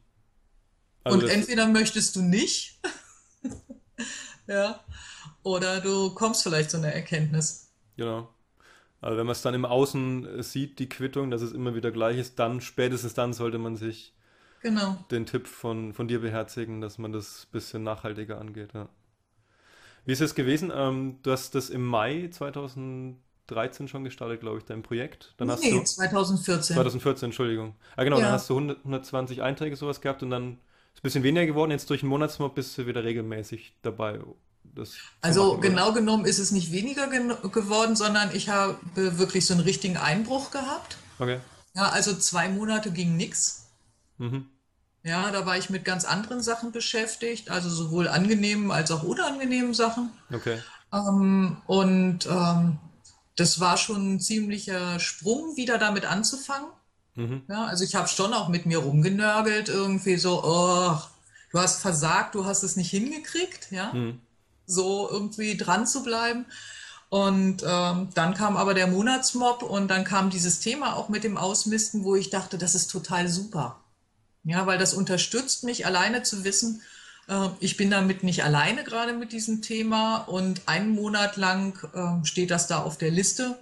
Also 1.03 1.17
und 1.19 1.27
entweder 1.27 1.67
möchtest 1.67 2.15
du 2.15 2.21
nicht, 2.21 2.79
ja, 4.47 4.79
oder 5.43 5.81
du 5.81 6.15
kommst 6.15 6.43
vielleicht 6.43 6.71
zu 6.71 6.77
einer 6.77 6.93
Erkenntnis. 6.93 7.73
Genau. 7.97 8.29
Also 9.01 9.17
wenn 9.17 9.25
man 9.25 9.33
es 9.33 9.41
dann 9.41 9.55
im 9.55 9.65
Außen 9.65 10.41
sieht, 10.41 10.79
die 10.79 10.87
Quittung, 10.87 11.31
dass 11.31 11.41
es 11.41 11.51
immer 11.51 11.75
wieder 11.75 11.91
gleich 11.91 12.17
ist, 12.17 12.39
dann, 12.39 12.61
spätestens 12.61 13.13
dann 13.13 13.33
sollte 13.33 13.57
man 13.57 13.75
sich 13.75 14.13
genau. 14.61 15.03
den 15.11 15.25
Tipp 15.25 15.47
von, 15.47 15.93
von 15.93 16.07
dir 16.07 16.21
beherzigen, 16.21 16.79
dass 16.79 16.97
man 16.97 17.11
das 17.11 17.43
ein 17.43 17.51
bisschen 17.51 17.83
nachhaltiger 17.83 18.39
angeht. 18.39 18.73
Ja. 18.73 18.87
Wie 20.05 20.11
ist 20.11 20.21
es 20.21 20.35
gewesen? 20.35 20.71
Ähm, 20.73 21.17
du 21.23 21.31
hast 21.31 21.55
das 21.55 21.69
im 21.69 21.85
Mai 21.85 22.29
2013 22.31 23.87
schon 23.87 24.03
gestartet, 24.03 24.39
glaube 24.39 24.59
ich, 24.59 24.65
dein 24.65 24.83
Projekt. 24.83 25.33
Dann 25.37 25.47
nee, 25.59 25.71
du, 25.71 25.83
2014. 25.83 26.75
2014, 26.75 27.27
Entschuldigung. 27.27 27.75
Ah, 27.95 28.03
genau, 28.03 28.17
ja. 28.17 28.25
dann 28.25 28.33
hast 28.33 28.49
du 28.49 28.53
100, 28.53 28.79
120 28.79 29.41
Einträge 29.41 29.75
sowas 29.75 30.01
gehabt 30.01 30.21
und 30.23 30.29
dann 30.29 30.53
ist 30.53 30.57
es 30.93 30.99
ein 30.99 31.03
bisschen 31.03 31.23
weniger 31.23 31.45
geworden. 31.47 31.71
Jetzt 31.71 31.89
durch 31.89 32.01
den 32.01 32.09
Monatsmob 32.09 32.53
bist 32.53 32.77
du 32.77 32.85
wieder 32.85 33.03
regelmäßig 33.03 33.73
dabei. 33.81 34.19
also 35.21 35.57
genau 35.57 35.91
genommen 35.91 36.25
ist 36.25 36.39
es 36.39 36.51
nicht 36.51 36.71
weniger 36.71 37.07
geworden, 37.07 37.95
sondern 37.95 38.33
ich 38.33 38.49
habe 38.49 38.77
wirklich 38.93 39.45
so 39.45 39.53
einen 39.53 39.63
richtigen 39.63 39.97
Einbruch 39.97 40.51
gehabt. 40.51 40.97
Okay. 41.17 41.39
Ja, 41.73 41.89
also 41.89 42.13
zwei 42.13 42.47
Monate 42.47 42.91
ging 42.91 43.17
nichts. 43.17 43.69
Mhm. 44.17 44.47
Ja, 45.05 45.29
da 45.29 45.45
war 45.45 45.55
ich 45.55 45.69
mit 45.69 45.85
ganz 45.85 46.03
anderen 46.03 46.41
Sachen 46.41 46.71
beschäftigt, 46.71 47.51
also 47.51 47.69
sowohl 47.69 48.07
angenehmen 48.07 48.71
als 48.71 48.89
auch 48.89 49.03
unangenehmen 49.03 49.75
Sachen. 49.75 50.09
Okay. 50.33 50.57
Ähm, 50.91 51.57
und 51.67 52.25
ähm, 52.25 52.79
das 53.35 53.59
war 53.59 53.77
schon 53.77 54.15
ein 54.15 54.19
ziemlicher 54.19 54.99
Sprung, 54.99 55.55
wieder 55.57 55.77
damit 55.77 56.05
anzufangen. 56.05 56.69
Mhm. 57.13 57.43
Ja, 57.47 57.65
also 57.65 57.83
ich 57.83 57.93
habe 57.93 58.07
schon 58.07 58.33
auch 58.33 58.49
mit 58.49 58.65
mir 58.65 58.79
rumgenörgelt, 58.79 59.69
irgendwie 59.69 60.17
so, 60.17 60.43
oh, 60.43 60.97
du 61.51 61.59
hast 61.59 61.81
versagt, 61.81 62.33
du 62.33 62.45
hast 62.45 62.63
es 62.63 62.75
nicht 62.75 62.89
hingekriegt, 62.89 63.71
ja. 63.71 63.93
Mhm. 63.93 64.21
So 64.65 65.07
irgendwie 65.07 65.55
dran 65.55 65.85
zu 65.85 66.01
bleiben. 66.01 66.47
Und 67.09 67.63
ähm, 67.63 68.09
dann 68.15 68.33
kam 68.33 68.57
aber 68.57 68.73
der 68.73 68.87
Monatsmob 68.87 69.61
und 69.61 69.87
dann 69.87 70.03
kam 70.03 70.31
dieses 70.31 70.61
Thema 70.61 70.95
auch 70.95 71.09
mit 71.09 71.23
dem 71.23 71.37
Ausmisten, 71.37 72.03
wo 72.03 72.15
ich 72.15 72.31
dachte, 72.31 72.57
das 72.57 72.73
ist 72.73 72.87
total 72.87 73.27
super. 73.27 73.84
Ja, 74.45 74.65
weil 74.67 74.77
das 74.77 74.93
unterstützt 74.93 75.63
mich, 75.63 75.85
alleine 75.85 76.23
zu 76.23 76.43
wissen, 76.43 76.81
äh, 77.27 77.47
ich 77.59 77.77
bin 77.77 77.91
damit 77.91 78.23
nicht 78.23 78.43
alleine 78.43 78.83
gerade 78.83 79.13
mit 79.13 79.31
diesem 79.31 79.61
Thema 79.61 80.17
und 80.17 80.61
einen 80.67 80.91
Monat 80.91 81.35
lang 81.35 81.77
äh, 81.93 82.25
steht 82.25 82.51
das 82.51 82.67
da 82.67 82.83
auf 82.83 82.97
der 82.97 83.11
Liste, 83.11 83.57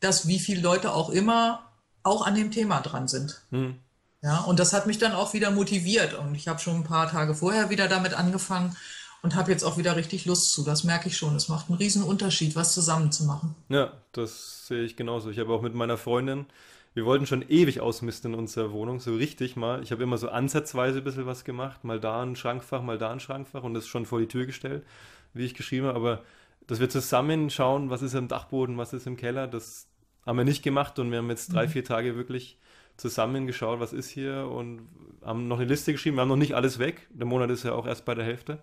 dass 0.00 0.26
wie 0.26 0.38
viele 0.38 0.60
Leute 0.60 0.92
auch 0.92 1.10
immer 1.10 1.70
auch 2.02 2.26
an 2.26 2.34
dem 2.34 2.50
Thema 2.50 2.80
dran 2.80 3.08
sind. 3.08 3.42
Hm. 3.50 3.76
Ja, 4.22 4.40
und 4.40 4.58
das 4.58 4.72
hat 4.72 4.86
mich 4.86 4.98
dann 4.98 5.12
auch 5.12 5.34
wieder 5.34 5.50
motiviert 5.50 6.14
und 6.14 6.34
ich 6.34 6.48
habe 6.48 6.58
schon 6.58 6.76
ein 6.76 6.84
paar 6.84 7.10
Tage 7.10 7.34
vorher 7.34 7.68
wieder 7.68 7.88
damit 7.88 8.14
angefangen 8.14 8.74
und 9.22 9.34
habe 9.34 9.50
jetzt 9.50 9.64
auch 9.64 9.76
wieder 9.76 9.96
richtig 9.96 10.24
Lust 10.24 10.52
zu. 10.52 10.64
Das 10.64 10.84
merke 10.84 11.08
ich 11.08 11.16
schon. 11.16 11.36
Es 11.36 11.48
macht 11.48 11.68
einen 11.68 11.78
riesen 11.78 12.02
Unterschied, 12.02 12.56
was 12.56 12.72
zusammen 12.72 13.12
zu 13.12 13.24
machen. 13.24 13.54
Ja, 13.68 13.92
das 14.12 14.66
sehe 14.66 14.82
ich 14.82 14.96
genauso. 14.96 15.30
Ich 15.30 15.38
habe 15.38 15.52
auch 15.52 15.60
mit 15.60 15.74
meiner 15.74 15.98
Freundin, 15.98 16.46
wir 16.94 17.04
wollten 17.04 17.26
schon 17.26 17.44
ewig 17.48 17.80
ausmisten 17.80 18.32
in 18.32 18.38
unserer 18.38 18.70
Wohnung, 18.70 19.00
so 19.00 19.14
richtig 19.16 19.56
mal. 19.56 19.82
Ich 19.82 19.90
habe 19.90 20.04
immer 20.04 20.16
so 20.16 20.28
ansatzweise 20.28 20.98
ein 20.98 21.04
bisschen 21.04 21.26
was 21.26 21.44
gemacht, 21.44 21.82
mal 21.82 21.98
da 21.98 22.22
ein 22.22 22.36
Schrankfach, 22.36 22.82
mal 22.82 22.98
da 22.98 23.10
ein 23.10 23.18
Schrankfach 23.18 23.64
und 23.64 23.74
das 23.74 23.88
schon 23.88 24.06
vor 24.06 24.20
die 24.20 24.28
Tür 24.28 24.46
gestellt, 24.46 24.84
wie 25.32 25.44
ich 25.44 25.54
geschrieben 25.54 25.86
habe. 25.86 25.96
Aber 25.96 26.22
dass 26.68 26.78
wir 26.78 26.88
zusammen 26.88 27.50
schauen, 27.50 27.90
was 27.90 28.02
ist 28.02 28.14
am 28.14 28.28
Dachboden, 28.28 28.78
was 28.78 28.92
ist 28.92 29.08
im 29.08 29.16
Keller, 29.16 29.48
das 29.48 29.88
haben 30.24 30.38
wir 30.38 30.44
nicht 30.44 30.62
gemacht 30.62 30.98
und 31.00 31.10
wir 31.10 31.18
haben 31.18 31.28
jetzt 31.30 31.52
drei, 31.52 31.66
mhm. 31.66 31.70
vier 31.70 31.84
Tage 31.84 32.16
wirklich 32.16 32.58
zusammen 32.96 33.48
geschaut, 33.48 33.80
was 33.80 33.92
ist 33.92 34.08
hier 34.08 34.48
und 34.48 34.88
haben 35.24 35.48
noch 35.48 35.58
eine 35.58 35.66
Liste 35.66 35.90
geschrieben. 35.92 36.16
Wir 36.16 36.22
haben 36.22 36.28
noch 36.28 36.36
nicht 36.36 36.54
alles 36.54 36.78
weg. 36.78 37.08
Der 37.10 37.26
Monat 37.26 37.50
ist 37.50 37.64
ja 37.64 37.72
auch 37.72 37.86
erst 37.86 38.04
bei 38.04 38.14
der 38.14 38.24
Hälfte. 38.24 38.60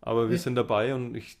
Aber 0.00 0.28
wir 0.28 0.36
ja. 0.36 0.42
sind 0.42 0.56
dabei 0.56 0.92
und 0.92 1.16
ich 1.16 1.38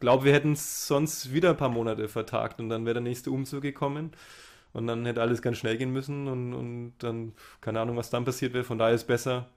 glaube, 0.00 0.24
wir 0.24 0.32
hätten 0.32 0.52
es 0.52 0.88
sonst 0.88 1.32
wieder 1.32 1.50
ein 1.50 1.56
paar 1.56 1.68
Monate 1.68 2.08
vertagt 2.08 2.60
und 2.60 2.68
dann 2.68 2.84
wäre 2.84 2.94
der 2.94 3.02
nächste 3.02 3.30
Umzug 3.30 3.62
gekommen 3.62 4.10
und 4.78 4.86
dann 4.86 5.04
hätte 5.04 5.20
alles 5.20 5.42
ganz 5.42 5.58
schnell 5.58 5.76
gehen 5.76 5.92
müssen 5.92 6.28
und, 6.28 6.54
und 6.54 6.92
dann, 7.00 7.32
keine 7.60 7.80
Ahnung, 7.80 7.96
was 7.96 8.10
dann 8.10 8.24
passiert 8.24 8.54
wäre. 8.54 8.62
Von 8.62 8.78
daher 8.78 8.94
ist 8.94 9.08
besser, 9.08 9.48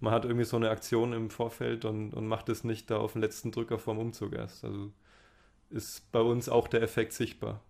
man 0.00 0.14
hat 0.14 0.24
irgendwie 0.24 0.46
so 0.46 0.56
eine 0.56 0.70
Aktion 0.70 1.12
im 1.12 1.28
Vorfeld 1.28 1.84
und, 1.84 2.14
und 2.14 2.26
macht 2.26 2.48
es 2.48 2.64
nicht 2.64 2.90
da 2.90 2.96
auf 2.96 3.12
den 3.12 3.20
letzten 3.20 3.52
Drücker 3.52 3.78
vorm 3.78 3.98
Umzug 3.98 4.32
erst. 4.32 4.64
Also 4.64 4.90
ist 5.68 6.10
bei 6.10 6.20
uns 6.20 6.48
auch 6.48 6.68
der 6.68 6.80
Effekt 6.80 7.12
sichtbar. 7.12 7.60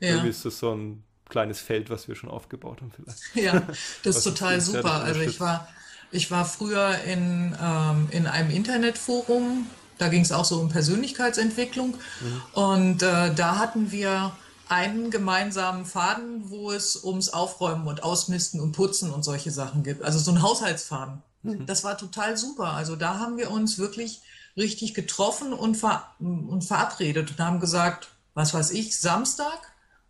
Ja. 0.00 0.10
Irgendwie 0.10 0.30
ist 0.30 0.44
das 0.44 0.58
so 0.58 0.74
ein 0.74 1.04
kleines 1.28 1.60
Feld, 1.60 1.90
was 1.90 2.08
wir 2.08 2.16
schon 2.16 2.28
aufgebaut 2.28 2.80
haben 2.80 2.90
vielleicht. 2.90 3.20
Ja, 3.36 3.62
das 4.02 4.16
ist 4.16 4.24
total 4.24 4.60
super. 4.60 5.04
Also 5.04 5.20
ich 5.20 5.38
war, 5.38 5.68
ich 6.10 6.28
war 6.32 6.44
früher 6.44 6.98
in, 7.06 7.56
ähm, 7.62 8.08
in 8.10 8.26
einem 8.26 8.50
Internetforum, 8.50 9.68
da 9.98 10.08
ging 10.08 10.22
es 10.22 10.32
auch 10.32 10.44
so 10.44 10.58
um 10.58 10.70
Persönlichkeitsentwicklung 10.70 11.90
mhm. 11.90 12.42
und 12.52 13.02
äh, 13.04 13.32
da 13.32 13.58
hatten 13.58 13.92
wir 13.92 14.32
einen 14.74 15.12
gemeinsamen 15.12 15.86
Faden, 15.86 16.50
wo 16.50 16.72
es 16.72 17.04
ums 17.04 17.28
Aufräumen 17.28 17.86
und 17.86 18.02
Ausmisten 18.02 18.58
und 18.58 18.72
Putzen 18.72 19.12
und 19.12 19.22
solche 19.22 19.52
Sachen 19.52 19.84
gibt. 19.84 20.02
Also 20.02 20.18
so 20.18 20.32
ein 20.32 20.42
Haushaltsfaden. 20.42 21.22
Mhm. 21.42 21.64
Das 21.66 21.84
war 21.84 21.96
total 21.96 22.36
super. 22.36 22.72
Also 22.72 22.96
da 22.96 23.20
haben 23.20 23.36
wir 23.36 23.52
uns 23.52 23.78
wirklich 23.78 24.22
richtig 24.56 24.92
getroffen 24.92 25.52
und, 25.52 25.76
ver 25.76 26.08
und 26.18 26.64
verabredet 26.64 27.30
und 27.30 27.38
haben 27.38 27.60
gesagt, 27.60 28.08
was 28.34 28.52
weiß 28.52 28.72
ich, 28.72 28.98
Samstag 28.98 29.60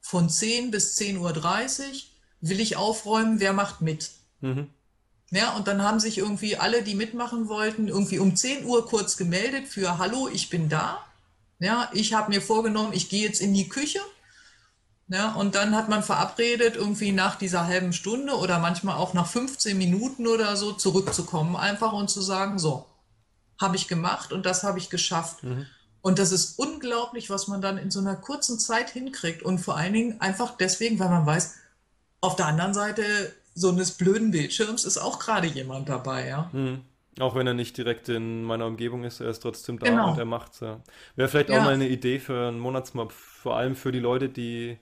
von 0.01 0.31
10 0.31 0.71
bis 0.71 0.97
10.30 0.97 1.19
Uhr 1.19 1.93
will 2.41 2.59
ich 2.59 2.77
aufräumen, 2.77 3.41
wer 3.41 3.53
macht 3.53 3.83
mit? 3.83 4.13
Mhm. 4.41 4.71
Ja, 5.31 5.55
und 5.57 5.69
dann 5.69 5.83
haben 5.83 6.01
sich 6.01 6.17
irgendwie 6.17 6.57
alle, 6.57 6.83
die 6.83 6.95
mitmachen 6.95 7.49
wollten, 7.49 7.89
irgendwie 7.89 8.19
um 8.19 8.35
10 8.35 8.65
Uhr 8.65 8.87
kurz 8.87 9.19
gemeldet 9.19 9.69
für 9.69 9.99
Hallo, 9.99 10.29
ich 10.33 10.49
bin 10.49 10.71
da. 10.71 11.05
Ja, 11.59 11.91
ich 11.93 12.15
habe 12.15 12.31
mir 12.31 12.41
vorgenommen, 12.41 12.95
ich 12.95 13.11
gehe 13.11 13.27
jetzt 13.27 13.43
in 13.43 13.53
die 13.53 13.69
Küche. 13.69 14.01
Ja, 15.09 15.35
und 15.35 15.55
dann 15.55 15.77
hat 15.77 15.89
man 15.89 16.03
verabredet, 16.03 16.77
irgendwie 16.77 17.13
nach 17.13 17.37
dieser 17.37 17.67
halben 17.67 17.93
Stunde 17.93 18.35
oder 18.35 18.59
manchmal 18.59 18.97
auch 18.97 19.13
nach 19.13 19.27
15 19.27 19.77
Minuten 19.77 20.27
oder 20.27 20.57
so 20.57 20.73
zurückzukommen, 20.73 21.57
einfach 21.57 21.93
und 21.93 22.09
zu 22.09 22.23
sagen, 22.23 22.59
so, 22.59 22.87
habe 23.61 23.77
ich 23.77 23.87
gemacht 23.87 24.33
und 24.33 24.47
das 24.47 24.63
habe 24.63 24.79
ich 24.79 24.89
geschafft. 24.89 25.43
Mhm. 25.43 25.67
Und 26.01 26.19
das 26.19 26.33
ist 26.33 26.59
unglaublich, 26.59 27.31
was 27.31 27.49
man 27.49 27.63
dann 27.63 27.79
in 27.79 27.91
so 27.91 28.01
einer 28.01 28.17
kurzen 28.17 28.59
Zeit 28.59 28.91
hinkriegt. 28.91 29.43
Und 29.43 29.59
vor 29.59 29.77
allen 29.77 29.95
Dingen 29.95 30.21
einfach 30.21 30.57
deswegen, 30.57 30.99
weil 30.99 31.09
man 31.09 31.25
weiß, 31.25 31.55
auf 32.21 32.37
der 32.37 32.47
anderen 32.47 32.75
Seite 32.75 33.03
so 33.55 33.71
eines 33.71 33.93
blöden 33.93 34.31
Bildschirms 34.31 34.85
ist 34.85 34.99
auch 34.99 35.19
gerade 35.19 35.47
jemand 35.47 35.89
dabei, 35.89 36.29
ja. 36.29 36.51
Hm. 36.53 36.83
Auch 37.21 37.37
wenn 37.37 37.47
er 37.47 37.55
nicht 37.55 37.77
direkt 37.77 38.09
in 38.09 38.43
meiner 38.43 38.67
Umgebung 38.67 39.05
ist, 39.05 39.21
er 39.21 39.31
ist 39.31 39.41
trotzdem 39.41 39.79
da 39.79 39.87
genau. 39.87 40.11
und 40.11 40.19
er 40.19 40.25
macht's 40.25 40.61
ja. 40.61 40.81
Wäre 41.15 41.29
vielleicht 41.29 41.49
ja. 41.49 41.61
auch 41.61 41.65
mal 41.65 41.75
eine 41.75 41.89
Idee 41.89 42.19
für 42.19 42.49
einen 42.49 42.59
Monatsmob, 42.59 43.13
vor 43.13 43.57
allem 43.57 43.77
für 43.77 43.93
die 43.93 44.01
Leute, 44.01 44.29
die 44.29 44.79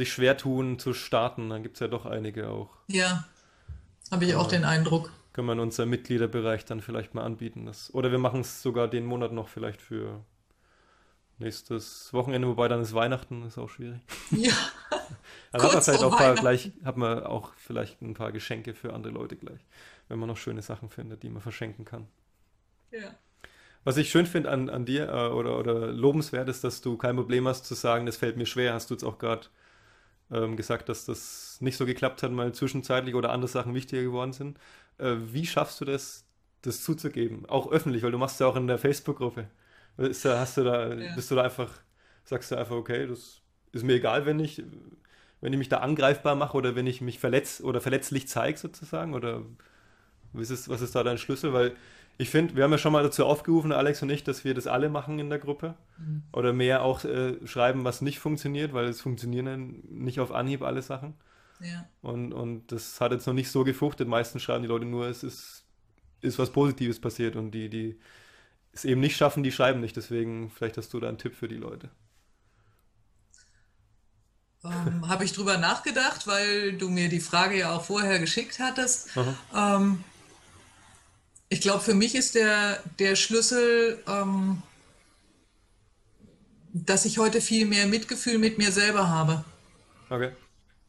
sich 0.00 0.12
schwer 0.12 0.36
tun 0.36 0.78
zu 0.78 0.94
starten. 0.94 1.50
Dann 1.50 1.62
gibt 1.62 1.76
es 1.76 1.80
ja 1.80 1.88
doch 1.88 2.06
einige 2.06 2.48
auch. 2.48 2.70
Ja, 2.88 3.24
habe 4.10 4.24
ich 4.24 4.34
auch 4.34 4.48
den 4.48 4.64
Eindruck. 4.64 5.12
Können 5.32 5.46
wir 5.46 5.52
in 5.52 5.60
unserem 5.60 5.90
Mitgliederbereich 5.90 6.64
dann 6.64 6.80
vielleicht 6.80 7.14
mal 7.14 7.22
anbieten. 7.22 7.66
Das, 7.66 7.92
oder 7.94 8.10
wir 8.10 8.18
machen 8.18 8.40
es 8.40 8.62
sogar 8.62 8.88
den 8.88 9.04
Monat 9.04 9.32
noch 9.32 9.48
vielleicht 9.48 9.80
für 9.80 10.24
nächstes 11.38 12.12
Wochenende, 12.12 12.48
wobei 12.48 12.68
dann 12.68 12.80
ist 12.80 12.94
Weihnachten, 12.94 13.46
ist 13.46 13.58
auch 13.58 13.68
schwierig. 13.68 14.00
Ja. 14.30 14.52
dann 15.52 15.62
hat 15.62 15.72
man 15.72 15.82
vielleicht 15.82 16.02
auch 16.02 16.16
paar, 16.16 16.34
gleich, 16.34 16.72
hat 16.84 16.96
man 16.96 17.24
auch 17.24 17.52
vielleicht 17.56 18.00
ein 18.02 18.14
paar 18.14 18.32
Geschenke 18.32 18.74
für 18.74 18.92
andere 18.92 19.12
Leute 19.12 19.36
gleich, 19.36 19.60
wenn 20.08 20.18
man 20.18 20.28
noch 20.28 20.36
schöne 20.36 20.62
Sachen 20.62 20.88
findet, 20.88 21.22
die 21.22 21.30
man 21.30 21.42
verschenken 21.42 21.84
kann. 21.84 22.06
Ja. 22.90 23.14
Was 23.84 23.96
ich 23.96 24.10
schön 24.10 24.26
finde 24.26 24.50
an, 24.50 24.68
an 24.68 24.84
dir 24.84 25.08
äh, 25.08 25.28
oder, 25.28 25.58
oder 25.58 25.92
lobenswert 25.92 26.48
ist, 26.48 26.64
dass 26.64 26.80
du 26.80 26.96
kein 26.96 27.16
Problem 27.16 27.46
hast 27.46 27.64
zu 27.64 27.74
sagen, 27.74 28.06
das 28.06 28.16
fällt 28.16 28.36
mir 28.36 28.46
schwer, 28.46 28.74
hast 28.74 28.90
du 28.90 28.94
jetzt 28.94 29.04
auch 29.04 29.18
gerade 29.18 29.46
ähm, 30.32 30.56
gesagt, 30.56 30.88
dass 30.88 31.04
das 31.04 31.58
nicht 31.60 31.76
so 31.76 31.86
geklappt 31.86 32.22
hat, 32.22 32.32
mal 32.32 32.52
zwischenzeitlich 32.52 33.14
oder 33.14 33.30
andere 33.30 33.48
Sachen 33.48 33.74
wichtiger 33.74 34.02
geworden 34.02 34.32
sind. 34.32 34.58
Äh, 34.98 35.16
wie 35.32 35.46
schaffst 35.46 35.80
du 35.80 35.84
das, 35.84 36.24
das 36.62 36.82
zuzugeben? 36.82 37.46
Auch 37.46 37.70
öffentlich, 37.70 38.02
weil 38.02 38.12
du 38.12 38.18
machst 38.18 38.40
ja 38.40 38.46
auch 38.46 38.56
in 38.56 38.66
der 38.66 38.78
Facebook-Gruppe. 38.78 39.48
Ist 39.96 40.24
da, 40.24 40.38
hast 40.38 40.56
du 40.56 40.64
da, 40.64 40.94
ja. 40.94 41.14
bist 41.14 41.30
du 41.30 41.34
da 41.34 41.42
einfach, 41.42 41.72
sagst 42.24 42.50
du 42.50 42.56
einfach, 42.56 42.76
okay, 42.76 43.06
das 43.06 43.42
ist 43.72 43.84
mir 43.84 43.94
egal, 43.94 44.24
wenn 44.26 44.40
ich, 44.40 44.62
wenn 45.40 45.52
ich 45.52 45.58
mich 45.58 45.68
da 45.68 45.78
angreifbar 45.78 46.34
mache 46.34 46.56
oder 46.56 46.74
wenn 46.76 46.86
ich 46.86 47.00
mich 47.00 47.18
verletz 47.18 47.60
oder 47.60 47.80
verletzlich 47.80 48.28
zeige 48.28 48.58
sozusagen? 48.58 49.14
Oder 49.14 49.42
was 50.32 50.50
ist, 50.50 50.68
was 50.68 50.80
ist 50.80 50.94
da 50.94 51.02
dein 51.02 51.18
Schlüssel? 51.18 51.52
Weil 51.52 51.74
ich 52.20 52.28
finde, 52.28 52.54
wir 52.54 52.64
haben 52.64 52.70
ja 52.70 52.76
schon 52.76 52.92
mal 52.92 53.02
dazu 53.02 53.24
aufgerufen, 53.24 53.72
Alex 53.72 54.02
und 54.02 54.10
ich, 54.10 54.22
dass 54.22 54.44
wir 54.44 54.52
das 54.52 54.66
alle 54.66 54.90
machen 54.90 55.18
in 55.18 55.30
der 55.30 55.38
Gruppe. 55.38 55.74
Mhm. 55.96 56.22
Oder 56.34 56.52
mehr 56.52 56.82
auch 56.82 57.02
äh, 57.04 57.46
schreiben, 57.46 57.84
was 57.84 58.02
nicht 58.02 58.18
funktioniert, 58.18 58.74
weil 58.74 58.88
es 58.88 59.00
funktionieren 59.00 59.82
nicht 59.88 60.20
auf 60.20 60.30
Anhieb 60.30 60.60
alle 60.62 60.82
Sachen. 60.82 61.14
Ja. 61.60 61.88
Und, 62.02 62.34
und 62.34 62.72
das 62.72 63.00
hat 63.00 63.12
jetzt 63.12 63.26
noch 63.26 63.32
nicht 63.32 63.50
so 63.50 63.64
gefruchtet. 63.64 64.06
Meistens 64.06 64.42
schreiben 64.42 64.62
die 64.62 64.68
Leute 64.68 64.84
nur, 64.84 65.06
es 65.06 65.22
ist, 65.22 65.64
ist 66.20 66.38
was 66.38 66.52
Positives 66.52 67.00
passiert 67.00 67.36
und 67.36 67.52
die, 67.52 67.70
die 67.70 67.98
es 68.72 68.84
eben 68.84 69.00
nicht 69.00 69.16
schaffen, 69.16 69.42
die 69.42 69.52
schreiben 69.52 69.80
nicht. 69.80 69.96
Deswegen, 69.96 70.50
vielleicht 70.50 70.76
hast 70.76 70.92
du 70.92 71.00
da 71.00 71.08
einen 71.08 71.16
Tipp 71.16 71.34
für 71.34 71.48
die 71.48 71.56
Leute. 71.56 71.88
Ähm, 74.62 75.08
Habe 75.08 75.24
ich 75.24 75.32
drüber 75.32 75.56
nachgedacht, 75.56 76.26
weil 76.26 76.74
du 76.74 76.90
mir 76.90 77.08
die 77.08 77.20
Frage 77.20 77.58
ja 77.58 77.74
auch 77.74 77.84
vorher 77.84 78.18
geschickt 78.18 78.58
hattest. 78.58 79.16
Ähm, 79.56 80.04
ich 81.50 81.60
glaube, 81.60 81.80
für 81.80 81.94
mich 81.94 82.14
ist 82.14 82.36
der, 82.36 82.82
der 82.98 83.16
Schlüssel, 83.16 84.02
ähm, 84.06 84.62
dass 86.72 87.04
ich 87.04 87.18
heute 87.18 87.40
viel 87.40 87.66
mehr 87.66 87.86
Mitgefühl 87.86 88.38
mit 88.38 88.56
mir 88.56 88.70
selber 88.70 89.08
habe. 89.08 89.44
Okay. 90.08 90.30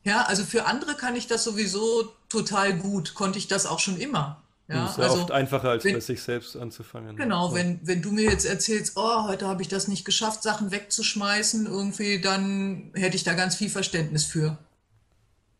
Ja, 0.03 0.21
also 0.23 0.43
für 0.45 0.65
andere 0.65 0.95
kann 0.95 1.15
ich 1.15 1.27
das 1.27 1.43
sowieso 1.43 2.13
total 2.29 2.77
gut, 2.77 3.15
konnte 3.15 3.39
ich 3.39 3.47
das 3.47 3.65
auch 3.65 3.79
schon 3.79 3.99
immer. 3.99 4.41
Ja, 4.67 4.85
ist 4.85 4.97
ja 4.99 5.03
also, 5.03 5.21
oft 5.21 5.31
einfacher, 5.31 5.69
als 5.71 5.83
wenn, 5.83 5.95
bei 5.95 5.99
sich 5.99 6.21
selbst 6.21 6.55
anzufangen. 6.55 7.17
Genau, 7.17 7.49
ja. 7.49 7.55
wenn, 7.55 7.79
wenn 7.83 8.01
du 8.03 8.11
mir 8.11 8.29
jetzt 8.29 8.45
erzählst, 8.45 8.93
oh, 8.95 9.27
heute 9.27 9.47
habe 9.47 9.63
ich 9.63 9.67
das 9.67 9.87
nicht 9.87 10.05
geschafft, 10.05 10.43
Sachen 10.43 10.71
wegzuschmeißen, 10.71 11.65
irgendwie, 11.65 12.21
dann 12.21 12.91
hätte 12.93 13.15
ich 13.15 13.23
da 13.23 13.33
ganz 13.33 13.55
viel 13.55 13.69
Verständnis 13.69 14.25
für. 14.25 14.59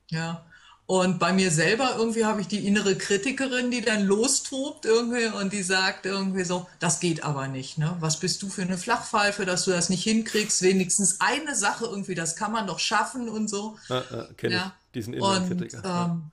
Ja. 0.09 0.45
Und 0.91 1.19
bei 1.19 1.31
mir 1.31 1.51
selber 1.51 1.95
irgendwie 1.97 2.25
habe 2.25 2.41
ich 2.41 2.47
die 2.47 2.67
innere 2.67 2.97
Kritikerin, 2.97 3.71
die 3.71 3.79
dann 3.79 4.03
lostobt 4.03 4.83
irgendwie 4.83 5.27
und 5.27 5.53
die 5.53 5.63
sagt 5.63 6.05
irgendwie 6.05 6.43
so, 6.43 6.67
das 6.79 6.99
geht 6.99 7.23
aber 7.23 7.47
nicht. 7.47 7.77
Ne? 7.77 7.95
Was 8.01 8.19
bist 8.19 8.43
du 8.43 8.49
für 8.49 8.63
eine 8.63 8.77
Flachpfeife, 8.77 9.45
dass 9.45 9.63
du 9.63 9.71
das 9.71 9.87
nicht 9.87 10.03
hinkriegst? 10.03 10.61
Wenigstens 10.63 11.21
eine 11.21 11.55
Sache 11.55 11.85
irgendwie, 11.85 12.13
das 12.13 12.35
kann 12.35 12.51
man 12.51 12.67
doch 12.67 12.77
schaffen 12.79 13.29
und 13.29 13.49
so. 13.49 13.77
Ah, 13.87 14.03
ah, 14.11 14.27
Kenne 14.35 14.53
ja. 14.53 14.75
ich, 14.87 14.91
diesen 14.95 15.13
inneren 15.13 15.43
und, 15.43 15.47
Kritiker. 15.47 16.09
Ähm, 16.11 16.31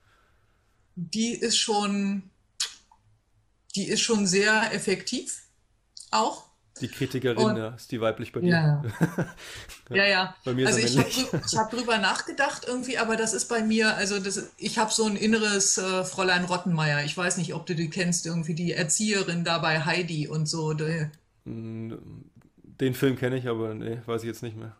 die 0.96 1.34
ist 1.34 1.56
schon, 1.56 2.28
die 3.76 3.86
ist 3.86 4.00
schon 4.00 4.26
sehr 4.26 4.74
effektiv 4.74 5.40
auch. 6.10 6.47
Die 6.80 6.88
Kritikerin, 6.88 7.38
und, 7.38 7.56
ja, 7.56 7.68
ist 7.70 7.90
die 7.90 8.00
weiblich 8.00 8.32
bei 8.32 8.40
dir? 8.40 8.48
Ja, 8.48 8.82
ja. 9.90 10.06
ja. 10.06 10.36
Bei 10.44 10.54
mir 10.54 10.66
also 10.66 10.78
ich 10.78 10.96
habe 10.98 11.42
hab 11.56 11.70
drüber 11.70 11.98
nachgedacht 11.98 12.64
irgendwie, 12.66 12.98
aber 12.98 13.16
das 13.16 13.34
ist 13.34 13.46
bei 13.46 13.62
mir, 13.62 13.96
also 13.96 14.18
das, 14.18 14.50
ich 14.58 14.78
habe 14.78 14.92
so 14.92 15.04
ein 15.04 15.16
inneres 15.16 15.78
äh, 15.78 16.04
Fräulein 16.04 16.44
Rottenmeier. 16.44 17.04
Ich 17.04 17.16
weiß 17.16 17.38
nicht, 17.38 17.54
ob 17.54 17.66
du 17.66 17.74
die 17.74 17.90
kennst, 17.90 18.26
irgendwie 18.26 18.54
die 18.54 18.72
Erzieherin 18.72 19.44
da 19.44 19.58
bei 19.58 19.84
Heidi 19.84 20.28
und 20.28 20.46
so. 20.46 20.74
Die, 20.74 21.08
Den 21.44 22.94
Film 22.94 23.16
kenne 23.16 23.36
ich, 23.36 23.48
aber 23.48 23.74
nee, 23.74 23.98
weiß 24.06 24.22
ich 24.22 24.28
jetzt 24.28 24.42
nicht 24.42 24.56
mehr. 24.56 24.76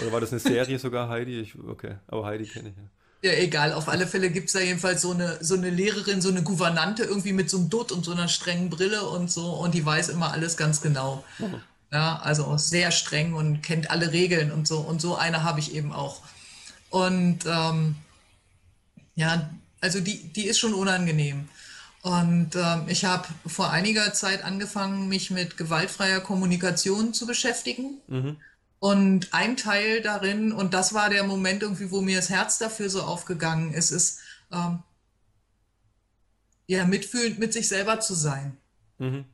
Oder 0.00 0.12
war 0.12 0.20
das 0.20 0.32
eine 0.32 0.40
Serie 0.40 0.78
sogar, 0.78 1.08
Heidi? 1.08 1.40
Ich, 1.40 1.58
okay, 1.58 1.96
aber 2.06 2.26
Heidi 2.26 2.44
kenne 2.44 2.70
ich 2.70 2.76
ja. 2.76 2.82
Ja, 3.22 3.32
egal. 3.32 3.72
Auf 3.72 3.88
alle 3.88 4.06
Fälle 4.06 4.30
gibt 4.30 4.48
es 4.48 4.52
da 4.52 4.60
jedenfalls 4.60 5.02
so 5.02 5.12
eine, 5.12 5.38
so 5.42 5.54
eine 5.54 5.70
Lehrerin, 5.70 6.20
so 6.20 6.28
eine 6.28 6.42
Gouvernante 6.42 7.04
irgendwie 7.04 7.32
mit 7.32 7.48
so 7.50 7.58
einem 7.58 7.70
Dutt 7.70 7.90
und 7.90 8.04
so 8.04 8.12
einer 8.12 8.28
strengen 8.28 8.70
Brille 8.70 9.08
und 9.08 9.30
so. 9.30 9.52
Und 9.52 9.74
die 9.74 9.84
weiß 9.84 10.10
immer 10.10 10.32
alles 10.32 10.56
ganz 10.56 10.80
genau. 10.80 11.24
Mhm. 11.38 11.60
Ja, 11.92 12.18
also 12.18 12.56
sehr 12.56 12.90
streng 12.90 13.34
und 13.34 13.62
kennt 13.62 13.90
alle 13.90 14.12
Regeln 14.12 14.52
und 14.52 14.68
so. 14.68 14.78
Und 14.80 15.00
so 15.00 15.16
eine 15.16 15.42
habe 15.42 15.60
ich 15.60 15.74
eben 15.74 15.92
auch. 15.92 16.20
Und 16.90 17.40
ähm, 17.46 17.96
ja, 19.14 19.50
also 19.80 20.00
die, 20.00 20.32
die 20.32 20.46
ist 20.46 20.58
schon 20.58 20.74
unangenehm. 20.74 21.48
Und 22.02 22.54
ähm, 22.54 22.84
ich 22.86 23.04
habe 23.04 23.26
vor 23.46 23.70
einiger 23.70 24.12
Zeit 24.12 24.44
angefangen, 24.44 25.08
mich 25.08 25.30
mit 25.30 25.56
gewaltfreier 25.56 26.20
Kommunikation 26.20 27.12
zu 27.14 27.26
beschäftigen. 27.26 27.98
Mhm. 28.06 28.36
Und 28.78 29.32
ein 29.32 29.56
Teil 29.56 30.02
darin, 30.02 30.52
und 30.52 30.74
das 30.74 30.92
war 30.92 31.08
der 31.08 31.24
Moment 31.24 31.62
irgendwie, 31.62 31.90
wo 31.90 32.00
mir 32.00 32.16
das 32.16 32.30
Herz 32.30 32.58
dafür 32.58 32.90
so 32.90 33.02
aufgegangen 33.02 33.72
ist, 33.72 33.90
ist, 33.90 34.20
ähm, 34.52 34.82
ja, 36.66 36.84
mitfühlend 36.84 37.38
mit 37.38 37.52
sich 37.52 37.68
selber 37.68 38.00
zu 38.00 38.14
sein. 38.14 38.56
Mhm. 38.98 39.24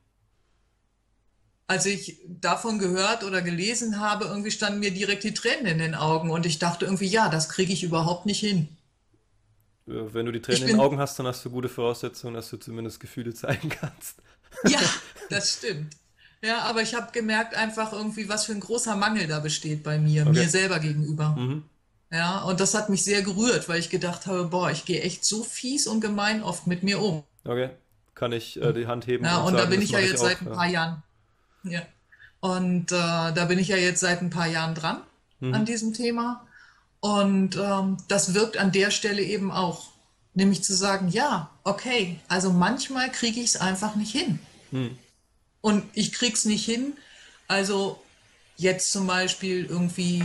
Als 1.67 1.85
ich 1.85 2.19
davon 2.27 2.77
gehört 2.77 3.23
oder 3.23 3.41
gelesen 3.41 3.99
habe, 3.99 4.25
irgendwie 4.25 4.51
standen 4.51 4.79
mir 4.79 4.91
direkt 4.91 5.23
die 5.23 5.33
Tränen 5.33 5.65
in 5.65 5.77
den 5.79 5.95
Augen 5.95 6.29
und 6.29 6.45
ich 6.45 6.59
dachte 6.59 6.85
irgendwie, 6.85 7.07
ja, 7.07 7.29
das 7.29 7.49
kriege 7.49 7.73
ich 7.73 7.83
überhaupt 7.83 8.25
nicht 8.25 8.39
hin. 8.39 8.67
Wenn 9.85 10.25
du 10.25 10.31
die 10.31 10.41
Tränen 10.41 10.61
in 10.63 10.67
den 10.69 10.79
Augen 10.79 10.99
hast, 10.99 11.19
dann 11.19 11.27
hast 11.27 11.43
du 11.43 11.49
gute 11.49 11.69
Voraussetzungen, 11.69 12.33
dass 12.35 12.49
du 12.49 12.57
zumindest 12.57 12.99
Gefühle 12.99 13.33
zeigen 13.33 13.69
kannst. 13.69 14.17
Ja, 14.65 14.79
das 15.29 15.55
stimmt. 15.55 15.95
Ja, 16.43 16.63
aber 16.63 16.81
ich 16.81 16.93
habe 16.93 17.13
gemerkt 17.13 17.55
einfach 17.55 17.93
irgendwie, 17.93 18.27
was 18.27 18.45
für 18.45 18.51
ein 18.51 18.59
großer 18.59 18.97
Mangel 18.97 19.27
da 19.27 19.39
besteht 19.39 19.81
bei 19.81 19.97
mir, 19.97 20.23
okay. 20.23 20.41
mir 20.41 20.49
selber 20.49 20.79
gegenüber. 20.79 21.29
Mhm. 21.37 21.63
Ja, 22.11 22.41
und 22.41 22.59
das 22.59 22.73
hat 22.73 22.89
mich 22.89 23.03
sehr 23.05 23.21
gerührt, 23.21 23.69
weil 23.69 23.79
ich 23.79 23.89
gedacht 23.89 24.27
habe, 24.27 24.43
boah, 24.43 24.69
ich 24.69 24.83
gehe 24.83 25.01
echt 25.01 25.23
so 25.23 25.41
fies 25.41 25.87
und 25.87 26.01
gemein 26.01 26.43
oft 26.43 26.67
mit 26.67 26.83
mir 26.83 27.01
um. 27.01 27.23
Okay, 27.45 27.69
kann 28.13 28.33
ich 28.33 28.61
äh, 28.61 28.73
die 28.73 28.87
Hand 28.87 29.07
heben? 29.07 29.23
Ja, 29.23 29.37
und, 29.37 29.47
und 29.47 29.53
sagen, 29.53 29.63
da 29.63 29.69
bin 29.69 29.81
ich 29.81 29.91
ja 29.91 29.99
jetzt 29.99 30.15
ich 30.15 30.19
seit 30.19 30.41
ein 30.41 30.51
paar 30.51 30.65
ja. 30.65 30.71
Jahren. 30.71 31.03
Ja. 31.63 31.81
Und 32.41 32.91
äh, 32.91 33.31
da 33.33 33.45
bin 33.45 33.57
ich 33.57 33.69
ja 33.69 33.77
jetzt 33.77 34.01
seit 34.01 34.21
ein 34.21 34.29
paar 34.29 34.47
Jahren 34.47 34.75
dran 34.75 34.97
mhm. 35.39 35.53
an 35.53 35.65
diesem 35.65 35.93
Thema. 35.93 36.45
Und 36.99 37.55
ähm, 37.55 37.97
das 38.09 38.33
wirkt 38.33 38.57
an 38.57 38.73
der 38.73 38.91
Stelle 38.91 39.21
eben 39.21 39.49
auch. 39.49 39.93
Nämlich 40.33 40.61
zu 40.63 40.73
sagen, 40.73 41.07
ja, 41.07 41.51
okay, 41.63 42.19
also 42.27 42.51
manchmal 42.51 43.09
kriege 43.11 43.39
ich 43.39 43.51
es 43.51 43.55
einfach 43.55 43.95
nicht 43.95 44.11
hin. 44.11 44.39
Mhm 44.71 44.97
und 45.63 45.85
ich 45.93 46.11
krieg's 46.11 46.43
nicht 46.43 46.65
hin. 46.65 46.97
Also 47.47 48.03
jetzt 48.57 48.91
zum 48.91 49.07
Beispiel 49.07 49.65
irgendwie 49.65 50.21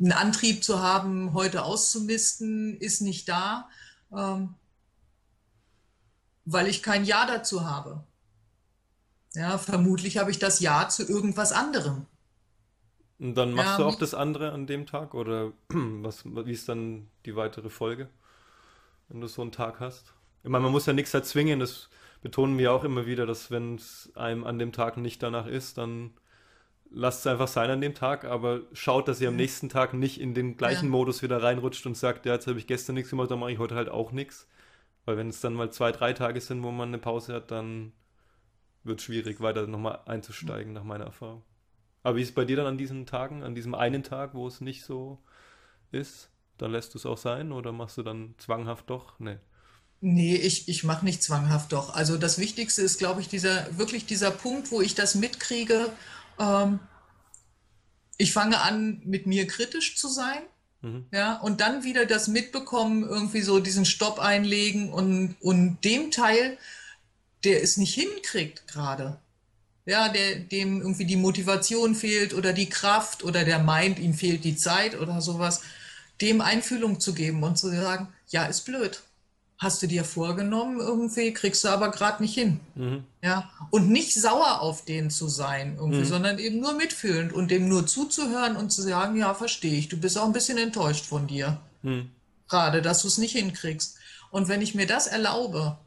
einen 0.00 0.12
Antrieb 0.12 0.64
zu 0.64 0.80
haben, 0.80 1.34
heute 1.34 1.62
auszumisten, 1.62 2.78
ist 2.78 3.02
nicht 3.02 3.28
da, 3.28 3.68
ähm, 4.16 4.54
weil 6.46 6.68
ich 6.68 6.82
kein 6.82 7.04
Ja 7.04 7.26
dazu 7.26 7.66
habe. 7.66 8.02
Ja, 9.34 9.58
vermutlich 9.58 10.16
habe 10.16 10.30
ich 10.30 10.38
das 10.38 10.60
Ja 10.60 10.88
zu 10.88 11.06
irgendwas 11.06 11.52
anderem. 11.52 12.06
Und 13.18 13.34
dann 13.34 13.52
machst 13.52 13.72
ja, 13.72 13.76
du 13.76 13.84
auch 13.84 13.98
das 13.98 14.14
andere 14.14 14.52
an 14.52 14.66
dem 14.66 14.86
Tag 14.86 15.12
oder 15.12 15.52
was, 15.68 16.24
wie 16.24 16.52
ist 16.52 16.70
dann 16.70 17.08
die 17.26 17.36
weitere 17.36 17.68
Folge, 17.68 18.08
wenn 19.08 19.20
du 19.20 19.26
so 19.26 19.42
einen 19.42 19.52
Tag 19.52 19.80
hast? 19.80 20.14
Ich 20.42 20.48
meine, 20.48 20.64
man 20.64 20.72
muss 20.72 20.86
ja 20.86 20.94
nichts 20.94 21.12
erzwingen, 21.12 21.60
das 21.60 21.90
betonen 22.24 22.56
wir 22.56 22.72
auch 22.72 22.84
immer 22.84 23.04
wieder, 23.04 23.26
dass 23.26 23.50
wenn 23.50 23.74
es 23.74 24.10
einem 24.14 24.44
an 24.44 24.58
dem 24.58 24.72
Tag 24.72 24.96
nicht 24.96 25.22
danach 25.22 25.46
ist, 25.46 25.76
dann 25.76 26.12
lasst 26.90 27.20
es 27.20 27.26
einfach 27.26 27.48
sein 27.48 27.68
an 27.68 27.82
dem 27.82 27.94
Tag, 27.94 28.24
aber 28.24 28.62
schaut, 28.72 29.08
dass 29.08 29.20
ihr 29.20 29.28
am 29.28 29.36
nächsten 29.36 29.68
Tag 29.68 29.92
nicht 29.92 30.18
in 30.18 30.32
den 30.32 30.56
gleichen 30.56 30.86
ja. 30.86 30.90
Modus 30.90 31.22
wieder 31.22 31.42
reinrutscht 31.42 31.84
und 31.84 31.98
sagt, 31.98 32.24
ja, 32.24 32.32
jetzt 32.32 32.46
habe 32.46 32.58
ich 32.58 32.66
gestern 32.66 32.94
nichts 32.94 33.10
gemacht, 33.10 33.30
dann 33.30 33.40
mache 33.40 33.52
ich 33.52 33.58
heute 33.58 33.74
halt 33.74 33.90
auch 33.90 34.10
nichts. 34.10 34.48
Weil 35.04 35.18
wenn 35.18 35.28
es 35.28 35.42
dann 35.42 35.52
mal 35.52 35.70
zwei, 35.70 35.92
drei 35.92 36.14
Tage 36.14 36.40
sind, 36.40 36.62
wo 36.62 36.70
man 36.70 36.88
eine 36.88 36.98
Pause 36.98 37.34
hat, 37.34 37.50
dann 37.50 37.92
wird 38.84 39.00
es 39.00 39.04
schwierig, 39.04 39.42
weiter 39.42 39.66
nochmal 39.66 40.00
einzusteigen, 40.06 40.72
nach 40.72 40.84
meiner 40.84 41.04
Erfahrung. 41.04 41.42
Aber 42.02 42.16
wie 42.16 42.22
ist 42.22 42.30
es 42.30 42.34
bei 42.34 42.46
dir 42.46 42.56
dann 42.56 42.66
an 42.66 42.78
diesen 42.78 43.04
Tagen, 43.04 43.42
an 43.42 43.54
diesem 43.54 43.74
einen 43.74 44.02
Tag, 44.02 44.32
wo 44.32 44.46
es 44.46 44.62
nicht 44.62 44.82
so 44.82 45.18
ist? 45.92 46.30
Dann 46.56 46.72
lässt 46.72 46.94
du 46.94 46.98
es 46.98 47.04
auch 47.04 47.18
sein 47.18 47.52
oder 47.52 47.70
machst 47.70 47.98
du 47.98 48.02
dann 48.02 48.34
zwanghaft 48.38 48.88
doch? 48.88 49.18
Nee. 49.18 49.36
Nee, 50.06 50.36
ich, 50.36 50.68
ich 50.68 50.84
mache 50.84 51.02
nicht 51.02 51.22
zwanghaft 51.22 51.72
doch. 51.72 51.94
Also 51.94 52.18
das 52.18 52.36
Wichtigste 52.36 52.82
ist, 52.82 52.98
glaube 52.98 53.22
ich, 53.22 53.28
dieser, 53.28 53.78
wirklich 53.78 54.04
dieser 54.04 54.30
Punkt, 54.30 54.70
wo 54.70 54.82
ich 54.82 54.94
das 54.94 55.14
mitkriege. 55.14 55.90
Ähm, 56.38 56.78
ich 58.18 58.34
fange 58.34 58.60
an, 58.60 59.00
mit 59.06 59.26
mir 59.26 59.46
kritisch 59.46 59.96
zu 59.96 60.08
sein. 60.08 60.42
Mhm. 60.82 61.06
Ja, 61.10 61.38
und 61.38 61.62
dann 61.62 61.84
wieder 61.84 62.04
das 62.04 62.28
mitbekommen, 62.28 63.02
irgendwie 63.02 63.40
so 63.40 63.60
diesen 63.60 63.86
Stopp 63.86 64.18
einlegen 64.18 64.92
und, 64.92 65.36
und 65.40 65.82
dem 65.84 66.10
Teil, 66.10 66.58
der 67.42 67.62
es 67.62 67.78
nicht 67.78 67.94
hinkriegt 67.94 68.68
gerade. 68.68 69.18
Ja, 69.86 70.10
der, 70.10 70.36
dem 70.36 70.82
irgendwie 70.82 71.06
die 71.06 71.16
Motivation 71.16 71.94
fehlt 71.94 72.34
oder 72.34 72.52
die 72.52 72.68
Kraft 72.68 73.24
oder 73.24 73.42
der 73.42 73.58
meint, 73.58 73.98
ihm 73.98 74.12
fehlt 74.12 74.44
die 74.44 74.56
Zeit 74.56 75.00
oder 75.00 75.22
sowas, 75.22 75.62
dem 76.20 76.42
Einfühlung 76.42 77.00
zu 77.00 77.14
geben 77.14 77.42
und 77.42 77.56
zu 77.56 77.70
sagen, 77.70 78.08
ja, 78.28 78.44
ist 78.44 78.66
blöd 78.66 79.02
hast 79.58 79.82
du 79.82 79.86
dir 79.86 80.04
vorgenommen, 80.04 80.80
irgendwie 80.80 81.32
kriegst 81.32 81.64
du 81.64 81.68
aber 81.68 81.90
gerade 81.90 82.22
nicht 82.22 82.34
hin. 82.34 82.60
Mhm. 82.74 83.04
Ja, 83.22 83.50
und 83.70 83.88
nicht 83.90 84.14
sauer 84.14 84.60
auf 84.60 84.84
den 84.84 85.10
zu 85.10 85.28
sein, 85.28 85.76
irgendwie, 85.76 86.00
mhm. 86.00 86.04
sondern 86.04 86.38
eben 86.38 86.60
nur 86.60 86.74
mitfühlend 86.74 87.32
und 87.32 87.50
dem 87.50 87.68
nur 87.68 87.86
zuzuhören 87.86 88.56
und 88.56 88.70
zu 88.70 88.82
sagen, 88.82 89.16
ja, 89.16 89.32
verstehe 89.34 89.78
ich, 89.78 89.88
du 89.88 89.96
bist 89.96 90.18
auch 90.18 90.26
ein 90.26 90.32
bisschen 90.32 90.58
enttäuscht 90.58 91.06
von 91.06 91.26
dir. 91.26 91.60
Mhm. 91.82 92.10
Gerade, 92.48 92.82
dass 92.82 93.02
du 93.02 93.08
es 93.08 93.18
nicht 93.18 93.32
hinkriegst. 93.32 93.96
Und 94.30 94.48
wenn 94.48 94.60
ich 94.60 94.74
mir 94.74 94.86
das 94.86 95.06
erlaube, 95.06 95.78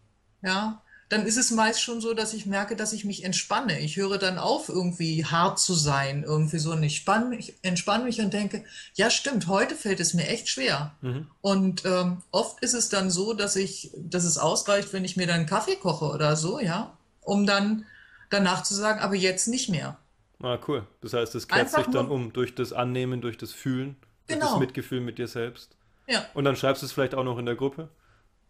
ja, 0.41 0.81
dann 1.09 1.25
ist 1.25 1.37
es 1.37 1.51
meist 1.51 1.81
schon 1.81 2.01
so, 2.01 2.13
dass 2.13 2.33
ich 2.33 2.45
merke, 2.45 2.75
dass 2.75 2.91
ich 2.91 3.05
mich 3.05 3.23
entspanne. 3.23 3.79
Ich 3.79 3.95
höre 3.95 4.17
dann 4.17 4.37
auf, 4.37 4.67
irgendwie 4.67 5.23
hart 5.23 5.57
zu 5.57 5.73
sein, 5.73 6.23
irgendwie 6.23 6.59
so. 6.59 6.73
Und 6.73 6.83
ich 6.83 6.97
spann 6.97 7.29
mich, 7.29 7.53
entspanne 7.61 8.03
mich 8.03 8.19
und 8.19 8.33
denke, 8.33 8.65
ja, 8.93 9.09
stimmt, 9.09 9.47
heute 9.47 9.75
fällt 9.75 10.01
es 10.01 10.13
mir 10.13 10.27
echt 10.27 10.49
schwer. 10.49 10.95
Mhm. 11.01 11.27
Und 11.39 11.85
ähm, 11.85 12.23
oft 12.31 12.61
ist 12.61 12.73
es 12.73 12.89
dann 12.89 13.09
so, 13.09 13.33
dass 13.33 13.55
ich, 13.55 13.91
dass 13.95 14.25
es 14.25 14.37
ausreicht, 14.37 14.91
wenn 14.91 15.05
ich 15.05 15.15
mir 15.15 15.27
dann 15.27 15.45
Kaffee 15.45 15.77
koche 15.77 16.05
oder 16.05 16.35
so, 16.35 16.59
ja, 16.59 16.97
um 17.21 17.45
dann 17.45 17.85
danach 18.29 18.63
zu 18.63 18.73
sagen, 18.73 18.99
aber 18.99 19.15
jetzt 19.15 19.47
nicht 19.47 19.69
mehr. 19.69 19.97
Ah, 20.41 20.59
cool. 20.67 20.85
Das 21.01 21.13
heißt, 21.13 21.33
es 21.35 21.47
kehrt 21.47 21.69
sich 21.69 21.85
dann 21.87 22.09
um 22.09 22.33
durch 22.33 22.53
das 22.53 22.73
Annehmen, 22.73 23.21
durch 23.21 23.37
das 23.37 23.53
Fühlen, 23.53 23.95
durch 24.27 24.39
genau. 24.39 24.51
das 24.51 24.59
Mitgefühl 24.59 24.99
mit 24.99 25.17
dir 25.17 25.27
selbst. 25.27 25.77
Ja. 26.05 26.25
Und 26.33 26.43
dann 26.43 26.57
schreibst 26.57 26.81
du 26.81 26.85
es 26.85 26.91
vielleicht 26.91 27.15
auch 27.15 27.23
noch 27.23 27.37
in 27.37 27.45
der 27.45 27.55
Gruppe. 27.55 27.89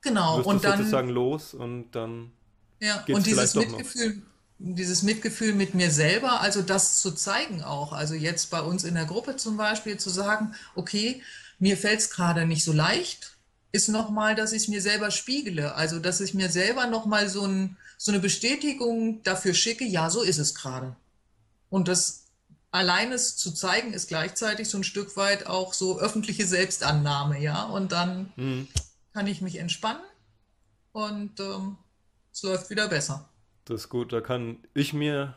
Genau. 0.02 0.38
Wirst 0.38 0.48
und 0.48 0.64
dann 0.64 0.78
sozusagen 0.80 1.10
los 1.10 1.54
und 1.54 1.92
dann 1.92 2.32
ja, 2.80 3.04
und 3.08 3.26
dieses 3.26 3.56
Mitgefühl, 3.56 4.22
dieses 4.60 5.04
Mitgefühl 5.04 5.54
mit 5.54 5.74
mir 5.74 5.92
selber, 5.92 6.42
also 6.42 6.62
das 6.62 7.00
zu 7.00 7.12
zeigen 7.12 7.64
auch. 7.64 7.94
Also 7.94 8.16
jetzt 8.16 8.50
bei 8.50 8.62
uns 8.62 8.84
in 8.84 8.96
der 8.96 9.06
Gruppe 9.06 9.36
zum 9.36 9.58
Beispiel 9.58 9.98
zu 9.98 10.10
sagen, 10.10 10.56
okay, 10.76 11.22
mir 11.60 11.78
fällt 11.78 12.00
es 12.00 12.10
gerade 12.10 12.46
nicht 12.46 12.64
so 12.64 12.74
leicht, 12.74 13.38
ist 13.72 13.90
nochmal, 13.90 14.36
dass 14.36 14.54
ich 14.54 14.64
es 14.64 14.68
mir 14.68 14.82
selber 14.82 15.12
spiegele. 15.12 15.76
Also 15.76 16.00
dass 16.00 16.22
ich 16.22 16.34
mir 16.34 16.50
selber 16.50 16.88
nochmal 16.88 17.30
so, 17.30 17.46
ein, 17.46 17.78
so 17.98 18.12
eine 18.12 18.20
Bestätigung 18.20 19.22
dafür 19.24 19.54
schicke, 19.54 19.86
ja, 19.86 20.10
so 20.10 20.22
ist 20.22 20.40
es 20.40 20.56
gerade. 20.56 20.96
Und 21.70 21.88
das 21.88 22.24
alleine 22.72 23.18
zu 23.18 23.52
zeigen, 23.52 23.94
ist 23.94 24.08
gleichzeitig 24.08 24.70
so 24.70 24.78
ein 24.78 24.84
Stück 24.84 25.18
weit 25.18 25.48
auch 25.48 25.74
so 25.74 26.00
öffentliche 26.00 26.46
Selbstannahme, 26.46 27.40
ja. 27.40 27.64
Und 27.64 27.92
dann 27.92 28.32
mhm. 28.36 28.68
kann 29.14 29.28
ich 29.28 29.42
mich 29.42 29.58
entspannen 29.58 30.02
und 30.92 31.40
ähm, 31.40 31.78
es 32.38 32.44
läuft 32.44 32.70
wieder 32.70 32.88
besser. 32.88 33.28
Das 33.66 33.82
ist 33.82 33.90
gut, 33.90 34.14
da 34.14 34.22
kann 34.22 34.60
ich 34.76 34.94
mir 34.94 35.36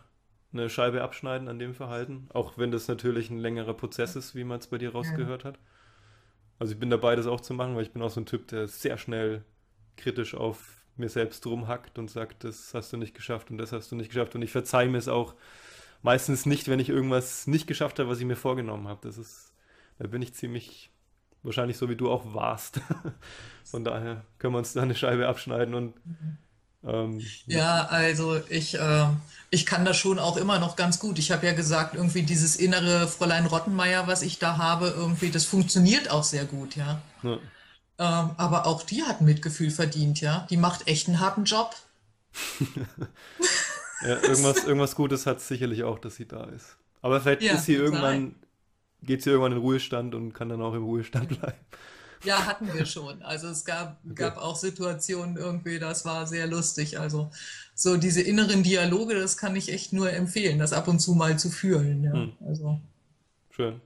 eine 0.52 0.68
Scheibe 0.68 1.02
abschneiden 1.02 1.48
an 1.48 1.58
dem 1.58 1.74
Verhalten, 1.74 2.28
auch 2.34 2.58
wenn 2.58 2.70
das 2.70 2.88
natürlich 2.88 3.30
ein 3.30 3.38
längerer 3.38 3.72
Prozess 3.72 4.16
ist, 4.16 4.34
wie 4.34 4.44
man 4.44 4.58
es 4.58 4.66
bei 4.66 4.76
dir 4.76 4.92
rausgehört 4.92 5.44
hat. 5.44 5.58
Also 6.58 6.74
ich 6.74 6.78
bin 6.78 6.90
dabei, 6.90 7.16
das 7.16 7.26
auch 7.26 7.40
zu 7.40 7.54
machen, 7.54 7.74
weil 7.74 7.84
ich 7.84 7.92
bin 7.92 8.02
auch 8.02 8.10
so 8.10 8.20
ein 8.20 8.26
Typ, 8.26 8.48
der 8.48 8.68
sehr 8.68 8.98
schnell 8.98 9.44
kritisch 9.96 10.34
auf 10.34 10.84
mir 10.96 11.08
selbst 11.08 11.46
rumhackt 11.46 11.98
und 11.98 12.10
sagt, 12.10 12.44
das 12.44 12.74
hast 12.74 12.92
du 12.92 12.98
nicht 12.98 13.14
geschafft 13.14 13.50
und 13.50 13.56
das 13.56 13.72
hast 13.72 13.90
du 13.90 13.96
nicht 13.96 14.10
geschafft. 14.10 14.34
Und 14.34 14.42
ich 14.42 14.52
verzeihe 14.52 14.88
mir 14.88 14.98
es 14.98 15.08
auch 15.08 15.34
meistens 16.02 16.44
nicht, 16.44 16.68
wenn 16.68 16.80
ich 16.80 16.90
irgendwas 16.90 17.46
nicht 17.46 17.66
geschafft 17.66 17.98
habe, 17.98 18.10
was 18.10 18.18
ich 18.18 18.26
mir 18.26 18.36
vorgenommen 18.36 18.88
habe. 18.88 19.00
Das 19.02 19.16
ist, 19.16 19.54
da 19.98 20.06
bin 20.06 20.20
ich 20.20 20.34
ziemlich 20.34 20.90
wahrscheinlich 21.42 21.78
so 21.78 21.88
wie 21.88 21.96
du 21.96 22.10
auch 22.10 22.34
warst. 22.34 22.82
Von 23.64 23.84
daher 23.84 24.26
können 24.36 24.52
wir 24.52 24.58
uns 24.58 24.74
da 24.74 24.82
eine 24.82 24.94
Scheibe 24.94 25.28
abschneiden 25.28 25.74
und 25.74 25.94
ähm, 26.86 27.20
ja, 27.46 27.86
also 27.86 28.40
ich, 28.48 28.78
äh, 28.78 29.06
ich 29.50 29.66
kann 29.66 29.84
das 29.84 29.96
schon 29.96 30.18
auch 30.18 30.36
immer 30.36 30.58
noch 30.58 30.76
ganz 30.76 30.98
gut. 30.98 31.18
Ich 31.18 31.30
habe 31.30 31.46
ja 31.46 31.52
gesagt, 31.52 31.94
irgendwie 31.94 32.22
dieses 32.22 32.56
innere 32.56 33.06
Fräulein 33.06 33.46
Rottenmeier, 33.46 34.06
was 34.06 34.22
ich 34.22 34.38
da 34.38 34.56
habe, 34.56 34.94
irgendwie, 34.96 35.30
das 35.30 35.44
funktioniert 35.44 36.10
auch 36.10 36.24
sehr 36.24 36.44
gut, 36.44 36.76
ja. 36.76 37.02
ja. 37.22 37.38
Ähm, 37.98 38.30
aber 38.36 38.66
auch 38.66 38.82
die 38.82 39.02
hat 39.02 39.20
Mitgefühl 39.20 39.70
verdient, 39.70 40.20
ja. 40.20 40.46
Die 40.48 40.56
macht 40.56 40.88
echt 40.88 41.08
einen 41.08 41.20
harten 41.20 41.44
Job. 41.44 41.74
ja, 44.02 44.22
irgendwas, 44.22 44.64
irgendwas 44.64 44.94
Gutes 44.94 45.26
hat 45.26 45.40
sicherlich 45.40 45.82
auch, 45.82 45.98
dass 45.98 46.16
sie 46.16 46.26
da 46.26 46.44
ist. 46.44 46.76
Aber 47.02 47.20
vielleicht 47.20 47.42
ja, 47.42 47.54
ist 47.54 47.66
sie 47.66 47.74
irgendwann, 47.74 48.36
geht 49.02 49.22
sie 49.22 49.30
irgendwann 49.30 49.52
in 49.52 49.58
Ruhestand 49.58 50.14
und 50.14 50.32
kann 50.32 50.48
dann 50.48 50.62
auch 50.62 50.74
im 50.74 50.84
Ruhestand 50.84 51.28
bleiben. 51.40 51.58
Ja, 52.24 52.46
hatten 52.46 52.72
wir 52.72 52.84
schon. 52.86 53.22
Also 53.22 53.48
es 53.48 53.64
gab, 53.64 53.98
okay. 54.04 54.14
gab 54.14 54.36
auch 54.36 54.56
Situationen 54.56 55.36
irgendwie, 55.36 55.78
das 55.78 56.04
war 56.04 56.26
sehr 56.26 56.46
lustig. 56.46 56.98
Also 56.98 57.30
so 57.74 57.96
diese 57.96 58.20
inneren 58.20 58.62
Dialoge, 58.62 59.14
das 59.14 59.36
kann 59.36 59.56
ich 59.56 59.72
echt 59.72 59.92
nur 59.92 60.12
empfehlen, 60.12 60.58
das 60.58 60.72
ab 60.72 60.88
und 60.88 61.00
zu 61.00 61.14
mal 61.14 61.38
zu 61.38 61.50
fühlen. 61.50 62.04
Ja. 62.04 62.12
Hm. 62.12 62.32
Also. 62.46 62.80
Schön. 63.50 63.80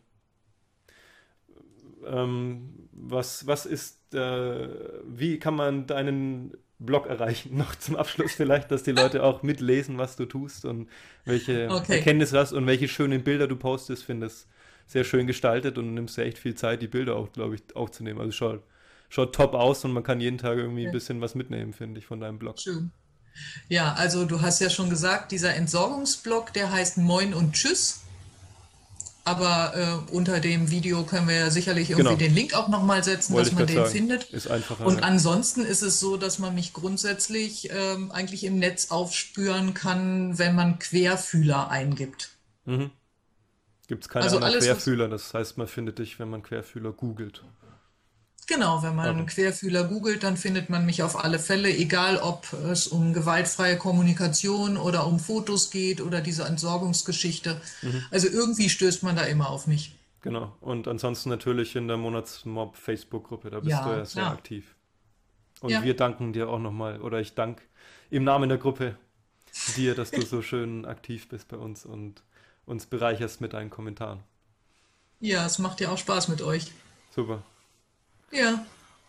Ähm, 2.06 2.88
was, 2.92 3.46
was 3.46 3.66
ist, 3.66 4.14
äh, 4.14 4.68
wie 5.06 5.38
kann 5.38 5.54
man 5.54 5.86
deinen 5.86 6.56
Blog 6.78 7.06
erreichen? 7.06 7.56
Noch 7.56 7.76
zum 7.76 7.94
Abschluss 7.96 8.32
vielleicht, 8.32 8.70
dass 8.70 8.82
die 8.82 8.92
Leute 8.92 9.22
auch 9.22 9.42
mitlesen, 9.42 9.96
was 9.96 10.16
du 10.16 10.26
tust 10.26 10.64
und 10.64 10.88
welche 11.24 11.70
okay. 11.70 11.98
Erkenntnisse 11.98 12.38
hast 12.38 12.52
und 12.52 12.66
welche 12.66 12.88
schönen 12.88 13.22
Bilder 13.22 13.46
du 13.46 13.56
postest, 13.56 14.02
findest 14.04 14.48
sehr 14.86 15.04
schön 15.04 15.26
gestaltet 15.26 15.78
und 15.78 15.94
nimmst 15.94 16.16
ja 16.16 16.24
echt 16.24 16.38
viel 16.38 16.54
Zeit, 16.54 16.82
die 16.82 16.88
Bilder 16.88 17.16
auch, 17.16 17.32
glaube 17.32 17.54
ich, 17.54 17.62
aufzunehmen. 17.74 18.20
Also 18.20 18.32
schaut, 18.32 18.62
schaut 19.08 19.34
top 19.34 19.54
aus 19.54 19.84
und 19.84 19.92
man 19.92 20.02
kann 20.02 20.20
jeden 20.20 20.38
Tag 20.38 20.56
irgendwie 20.56 20.86
ein 20.86 20.92
bisschen 20.92 21.20
was 21.20 21.34
mitnehmen, 21.34 21.72
finde 21.72 21.98
ich, 21.98 22.06
von 22.06 22.20
deinem 22.20 22.38
Blog. 22.38 22.58
Schön. 22.60 22.92
Ja, 23.68 23.94
also 23.94 24.24
du 24.24 24.42
hast 24.42 24.60
ja 24.60 24.70
schon 24.70 24.90
gesagt, 24.90 25.32
dieser 25.32 25.54
Entsorgungsblog, 25.54 26.52
der 26.52 26.70
heißt 26.70 26.98
Moin 26.98 27.34
und 27.34 27.54
Tschüss. 27.54 28.00
Aber 29.26 29.72
äh, 29.74 30.12
unter 30.14 30.38
dem 30.38 30.70
Video 30.70 31.02
können 31.04 31.26
wir 31.28 31.36
ja 31.36 31.50
sicherlich 31.50 31.88
irgendwie 31.88 32.08
genau. 32.08 32.18
den 32.18 32.34
Link 32.34 32.52
auch 32.52 32.68
nochmal 32.68 33.02
setzen, 33.02 33.32
Wollte 33.32 33.50
dass 33.50 33.58
man 33.58 33.66
den 33.66 33.76
sagen. 33.76 33.90
findet. 33.90 34.24
Ist 34.24 34.48
einfacher. 34.48 34.84
Und 34.84 34.98
ja. 34.98 35.02
ansonsten 35.02 35.62
ist 35.64 35.80
es 35.80 35.98
so, 35.98 36.18
dass 36.18 36.38
man 36.38 36.54
mich 36.54 36.74
grundsätzlich 36.74 37.70
ähm, 37.72 38.12
eigentlich 38.12 38.44
im 38.44 38.58
Netz 38.58 38.90
aufspüren 38.90 39.72
kann, 39.72 40.38
wenn 40.38 40.54
man 40.54 40.78
Querfühler 40.78 41.70
eingibt. 41.70 42.32
Mhm. 42.66 42.90
Gibt 43.86 44.04
es 44.04 44.08
keine 44.08 44.24
also 44.24 44.38
anderen 44.38 44.60
Querfühler, 44.60 45.08
das 45.08 45.34
heißt, 45.34 45.58
man 45.58 45.66
findet 45.66 45.98
dich, 45.98 46.18
wenn 46.18 46.30
man 46.30 46.42
Querfühler 46.42 46.92
googelt. 46.92 47.44
Genau, 48.46 48.82
wenn 48.82 48.94
man 48.94 49.20
okay. 49.20 49.26
Querfühler 49.26 49.84
googelt, 49.84 50.22
dann 50.22 50.36
findet 50.36 50.68
man 50.68 50.84
mich 50.84 51.02
auf 51.02 51.22
alle 51.22 51.38
Fälle, 51.38 51.70
egal 51.70 52.18
ob 52.18 52.52
es 52.52 52.86
um 52.86 53.14
gewaltfreie 53.14 53.78
Kommunikation 53.78 54.76
oder 54.76 55.06
um 55.06 55.18
Fotos 55.18 55.70
geht 55.70 56.00
oder 56.00 56.20
diese 56.20 56.44
Entsorgungsgeschichte. 56.44 57.60
Mhm. 57.82 58.02
Also 58.10 58.28
irgendwie 58.28 58.68
stößt 58.68 59.02
man 59.02 59.16
da 59.16 59.22
immer 59.22 59.48
auf 59.48 59.66
mich. 59.66 59.96
Genau, 60.20 60.56
und 60.60 60.88
ansonsten 60.88 61.28
natürlich 61.28 61.76
in 61.76 61.88
der 61.88 61.96
Monatsmob 61.96 62.76
Facebook-Gruppe, 62.76 63.50
da 63.50 63.60
bist 63.60 63.70
ja, 63.70 63.84
du 63.84 63.90
ja 63.90 64.04
sehr 64.04 64.22
klar. 64.22 64.32
aktiv. 64.32 64.74
Und 65.60 65.70
ja. 65.70 65.82
wir 65.82 65.94
danken 65.94 66.32
dir 66.32 66.48
auch 66.48 66.58
nochmal, 66.58 67.00
oder 67.00 67.20
ich 67.20 67.34
danke 67.34 67.62
im 68.10 68.24
Namen 68.24 68.48
der 68.48 68.58
Gruppe 68.58 68.96
dir, 69.76 69.94
dass 69.94 70.10
du 70.10 70.22
so 70.22 70.42
schön 70.42 70.84
aktiv 70.84 71.28
bist 71.28 71.48
bei 71.48 71.56
uns 71.56 71.86
und 71.86 72.22
uns 72.66 72.86
bereicherst 72.86 73.40
mit 73.40 73.52
deinen 73.52 73.70
Kommentaren. 73.70 74.20
Ja, 75.20 75.46
es 75.46 75.58
macht 75.58 75.80
ja 75.80 75.90
auch 75.90 75.98
Spaß 75.98 76.28
mit 76.28 76.42
euch. 76.42 76.72
Super. 77.14 77.42
Ja. 78.30 78.64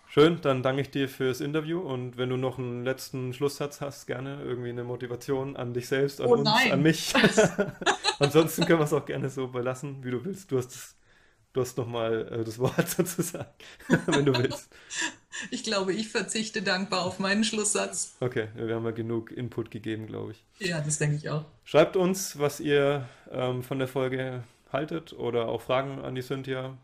Schön, 0.07 0.39
dann 0.41 0.63
danke 0.63 0.81
ich 0.81 0.91
dir 0.91 1.09
fürs 1.09 1.41
Interview 1.41 1.79
und 1.79 2.17
wenn 2.17 2.29
du 2.29 2.37
noch 2.37 2.57
einen 2.57 2.85
letzten 2.85 3.33
Schlusssatz 3.33 3.81
hast, 3.81 4.05
gerne 4.05 4.41
irgendwie 4.43 4.69
eine 4.69 4.83
Motivation 4.83 5.57
an 5.57 5.73
dich 5.73 5.87
selbst, 5.87 6.21
an 6.21 6.27
oh, 6.27 6.33
uns, 6.33 6.43
nein. 6.43 6.71
an 6.71 6.81
mich. 6.81 7.13
Ansonsten 8.19 8.65
können 8.65 8.79
wir 8.79 8.85
es 8.85 8.93
auch 8.93 9.05
gerne 9.05 9.29
so 9.29 9.47
belassen, 9.47 10.03
wie 10.03 10.11
du 10.11 10.23
willst. 10.23 10.51
Du 10.51 10.57
hast 10.57 10.95
Du 11.55 11.61
hast 11.61 11.77
nochmal 11.77 12.27
äh, 12.33 12.43
das 12.43 12.59
Wort 12.59 12.89
sozusagen, 12.89 13.47
wenn 14.07 14.25
du 14.25 14.37
willst. 14.37 14.69
Ich 15.51 15.63
glaube, 15.63 15.93
ich 15.93 16.09
verzichte 16.09 16.61
dankbar 16.61 17.05
auf 17.05 17.19
meinen 17.19 17.43
Schlusssatz. 17.43 18.15
Okay, 18.19 18.47
wir 18.55 18.75
haben 18.75 18.85
ja 18.85 18.91
genug 18.91 19.31
Input 19.31 19.71
gegeben, 19.71 20.07
glaube 20.07 20.33
ich. 20.33 20.67
Ja, 20.67 20.81
das 20.81 20.97
denke 20.97 21.17
ich 21.17 21.29
auch. 21.29 21.45
Schreibt 21.63 21.95
uns, 21.95 22.39
was 22.39 22.59
ihr 22.59 23.07
ähm, 23.31 23.63
von 23.63 23.79
der 23.79 23.87
Folge 23.87 24.43
haltet 24.71 25.13
oder 25.13 25.47
auch 25.47 25.61
Fragen 25.61 25.99
an 25.99 26.15
die 26.15 26.21
Cynthia. 26.21 26.77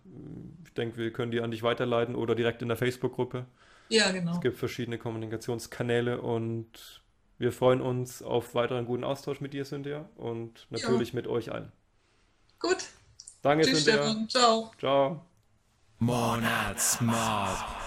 Ich 0.65 0.73
denke, 0.73 0.97
wir 0.97 1.11
können 1.11 1.31
die 1.31 1.41
an 1.41 1.51
dich 1.51 1.63
weiterleiten 1.63 2.15
oder 2.15 2.35
direkt 2.35 2.61
in 2.61 2.67
der 2.67 2.77
Facebook-Gruppe. 2.77 3.45
Ja, 3.89 4.11
genau. 4.11 4.33
Es 4.33 4.41
gibt 4.41 4.57
verschiedene 4.57 4.97
Kommunikationskanäle 4.97 6.21
und 6.21 7.01
wir 7.37 7.51
freuen 7.51 7.81
uns 7.81 8.21
auf 8.21 8.55
weiteren 8.55 8.85
guten 8.85 9.03
Austausch 9.03 9.41
mit 9.41 9.53
dir, 9.53 9.65
Cynthia, 9.65 10.07
und 10.15 10.67
natürlich 10.69 11.09
ja. 11.09 11.15
mit 11.15 11.27
euch 11.27 11.51
allen. 11.51 11.71
Gut, 12.59 12.77
Danke, 13.41 13.65
Tschüss, 13.65 13.81
Stefan. 13.81 14.29
Ciao. 14.29 14.71
Ciao. 14.77 15.25
Monatsmob. 15.99 17.80